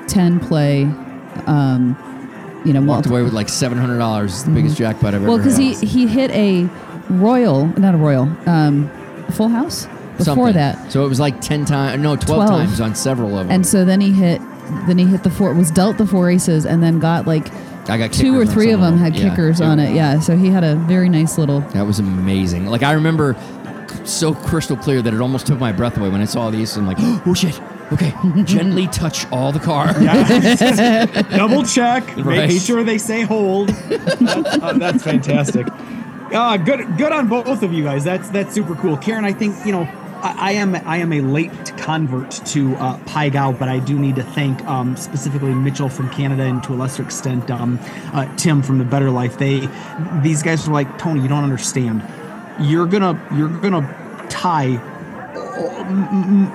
[0.07, 0.83] ten play,
[1.47, 1.97] um,
[2.65, 5.37] you know, Walked multi- away with like seven hundred dollars, the biggest jackpot I've well
[5.37, 5.83] because he had.
[5.83, 6.69] he hit a
[7.09, 8.89] royal, not a royal, um,
[9.31, 9.85] full house
[10.17, 10.53] before Something.
[10.53, 12.49] that, So it was like ten times, no, twelve, 12.
[12.49, 13.55] times on several of them.
[13.55, 14.41] and so then he hit.
[14.87, 17.47] Then he hit the four, was dealt the four aces, and then got like
[17.87, 19.65] I got two or kickers on three of them had Yeah, kickers two.
[19.65, 19.93] on it.
[19.93, 21.59] Yeah, so he had a very nice little.
[21.71, 22.67] That was amazing.
[22.67, 23.35] Like I remember
[24.05, 26.75] so crystal clear that it almost took my breath away when I saw these.
[26.77, 27.59] I'm like, oh shit.
[27.91, 28.13] Okay,
[28.45, 29.99] gently touch all the cards.
[31.35, 32.07] Double check.
[32.17, 32.47] Right.
[32.49, 33.69] Make sure they say hold.
[33.69, 34.21] that's,
[34.63, 35.67] uh, that's fantastic.
[36.33, 38.03] Uh, good, good on both of you guys.
[38.03, 38.97] That's that's super cool.
[38.97, 39.87] Karen, I think you know.
[40.23, 43.99] I, I am I am a late convert to uh, Pai Gow, but I do
[43.99, 47.77] need to thank um, specifically Mitchell from Canada and to a lesser extent um,
[48.13, 49.37] uh, Tim from the Better Life.
[49.37, 49.67] They
[50.21, 52.03] these guys were like Tony, you don't understand.
[52.59, 54.79] You're gonna you're gonna tie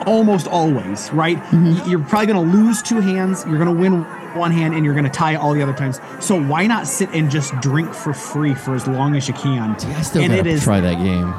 [0.06, 1.38] almost always, right?
[1.52, 3.44] Y- You're probably going to lose two hands.
[3.46, 4.02] You're going to win
[4.34, 6.00] one hand, and you're going to tie all the other times.
[6.20, 9.72] So why not sit and just drink for free for as long as you can?
[9.76, 11.32] I still and it is try that game.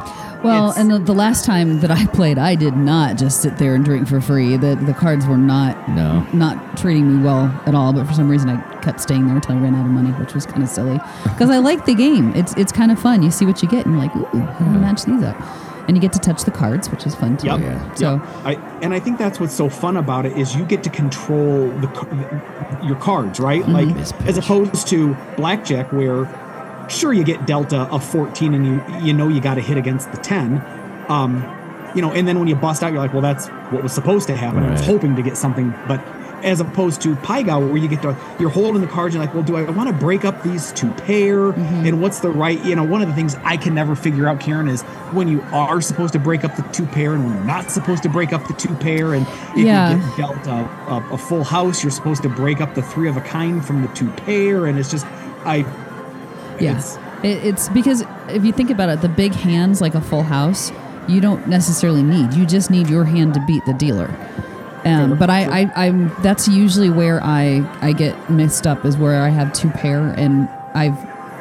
[0.43, 3.57] Well, It's- and the, the last time that I played, I did not just sit
[3.57, 4.55] there and drink for free.
[4.57, 6.25] The the cards were not No.
[6.33, 7.93] not treating me well at all.
[7.93, 10.33] But for some reason, I kept staying there until I ran out of money, which
[10.33, 10.99] was kind of silly.
[11.23, 12.33] Because I like the game.
[12.35, 13.23] It's it's kind of fun.
[13.23, 15.35] You see what you get, and you're like, ooh, how do I match these up?
[15.87, 17.47] And you get to touch the cards, which is fun too.
[17.47, 17.59] Yep.
[17.61, 17.93] Yeah.
[17.95, 18.25] So Yep.
[18.45, 21.67] I and I think that's what's so fun about it is you get to control
[21.81, 21.89] the
[22.85, 23.63] your cards, right?
[23.63, 23.97] Mm-hmm.
[23.97, 26.25] Like as opposed to blackjack, where
[26.89, 30.11] sure you get delta of 14 and you you know you got to hit against
[30.11, 30.61] the 10.
[31.09, 31.55] Um,
[31.95, 34.27] you know, and then when you bust out, you're like, well, that's what was supposed
[34.27, 34.63] to happen.
[34.63, 35.99] I was hoping to get something, but
[36.43, 39.33] as opposed to Pai Gow, where you get to you're holding the cards, you're like,
[39.33, 41.49] well, do I I want to break up these two pair?
[41.49, 42.63] And what's the right?
[42.63, 45.41] You know, one of the things I can never figure out, Karen, is when you
[45.51, 48.31] are supposed to break up the two pair and when you're not supposed to break
[48.31, 49.15] up the two pair.
[49.15, 49.25] And
[49.57, 49.95] if Yeah.
[49.97, 50.51] you get dealt a,
[50.93, 53.81] a, a full house, you're supposed to break up the three of a kind from
[53.81, 54.65] the two pair.
[54.67, 55.05] And it's just,
[55.43, 55.63] I,
[56.61, 56.97] Yes.
[57.23, 60.71] It, it's because if you think about it, the big hands like a full house,
[61.07, 62.33] you don't necessarily need.
[62.33, 64.13] You just need your hand to beat the dealer.
[64.85, 69.21] Um, but I, I, I'm that's usually where I, I get mixed up is where
[69.21, 70.97] I have two pair and I've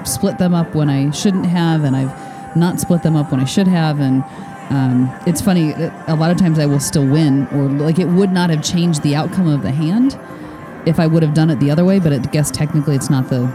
[0.09, 3.45] split them up when I shouldn't have and I've not split them up when I
[3.45, 4.25] should have and
[4.71, 8.33] um, it's funny a lot of times I will still win or like it would
[8.33, 10.19] not have changed the outcome of the hand
[10.87, 13.29] if I would have done it the other way but I guess technically it's not
[13.29, 13.47] the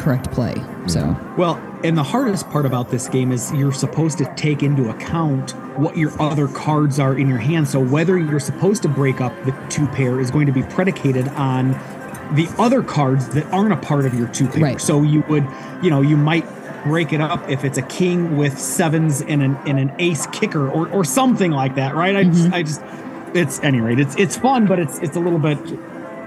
[0.00, 0.54] correct play
[0.86, 1.36] so mm-hmm.
[1.36, 5.52] Well, and the hardest part about this game is you're supposed to take into account
[5.78, 7.68] what your other cards are in your hand.
[7.68, 11.28] So whether you're supposed to break up the two pair is going to be predicated
[11.28, 11.72] on
[12.34, 14.62] the other cards that aren't a part of your two pair.
[14.62, 14.80] Right.
[14.80, 15.46] So you would,
[15.82, 16.46] you know, you might
[16.84, 20.68] break it up if it's a king with sevens and an and an ace kicker
[20.68, 22.16] or or something like that, right?
[22.16, 22.54] I just mm-hmm.
[22.54, 22.82] I just
[23.34, 25.58] it's any rate, it's it's fun, but it's it's a little bit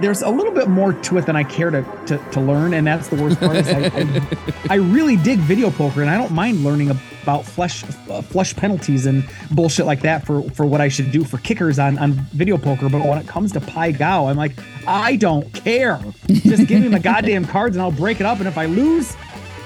[0.02, 2.86] there's a little bit more to it than I care to, to, to learn, and
[2.86, 3.56] that's the worst part.
[3.58, 4.22] Is I, I,
[4.70, 6.90] I really dig video poker, and I don't mind learning
[7.24, 11.24] about flush uh, flush penalties and bullshit like that for, for what I should do
[11.24, 12.90] for kickers on, on video poker.
[12.90, 14.54] But when it comes to Pai Gow, I'm like,
[14.88, 16.00] I don't care.
[16.28, 18.40] Just give me my goddamn cards, and I'll break it up.
[18.40, 19.16] And if I lose,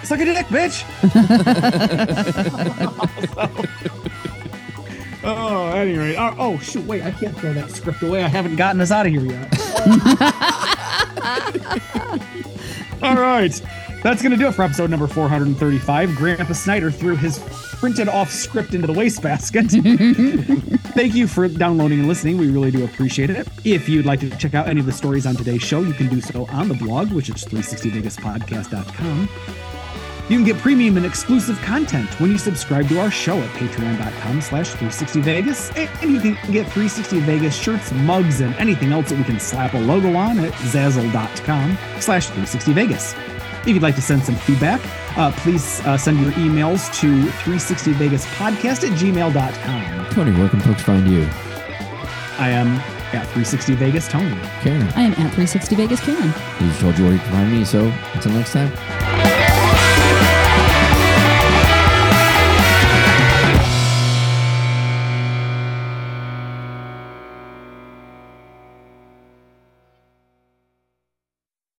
[0.04, 0.84] suck a dick, bitch.
[5.24, 6.16] Oh, anyway.
[6.18, 6.86] Oh, oh, shoot.
[6.86, 8.24] Wait, I can't throw that script away.
[8.24, 9.52] I haven't gotten us out of here yet.
[13.02, 13.62] All right.
[14.04, 16.16] That's going to do it for episode number 435.
[16.16, 17.40] Grandpa Snyder threw his
[17.80, 19.66] printed off script into the wastebasket.
[20.94, 22.38] Thank you for downloading and listening.
[22.38, 23.48] We really do appreciate it.
[23.64, 26.08] If you'd like to check out any of the stories on today's show, you can
[26.08, 29.30] do so on the blog, which is 360vegaspodcast.com.
[30.30, 34.42] You can get premium and exclusive content when you subscribe to our show at patreon.com
[34.42, 35.74] slash 360vegas.
[36.02, 39.74] And you can get 360 Vegas shirts, mugs, and anything else that we can slap
[39.74, 43.18] a logo on at zazzle.com slash 360vegas.
[43.62, 44.82] If you'd like to send some feedback,
[45.18, 47.08] uh, please uh, send your emails to
[47.44, 50.10] 360vegaspodcast at gmail.com.
[50.12, 51.22] Tony, where can folks find you?
[52.38, 52.68] I am
[53.14, 54.36] at 360 Vegas Tony.
[54.60, 54.88] Karen.
[54.96, 56.34] I am at 360 Vegas Karen.
[56.60, 57.64] He's told you where you can find me.
[57.64, 59.37] So until next time,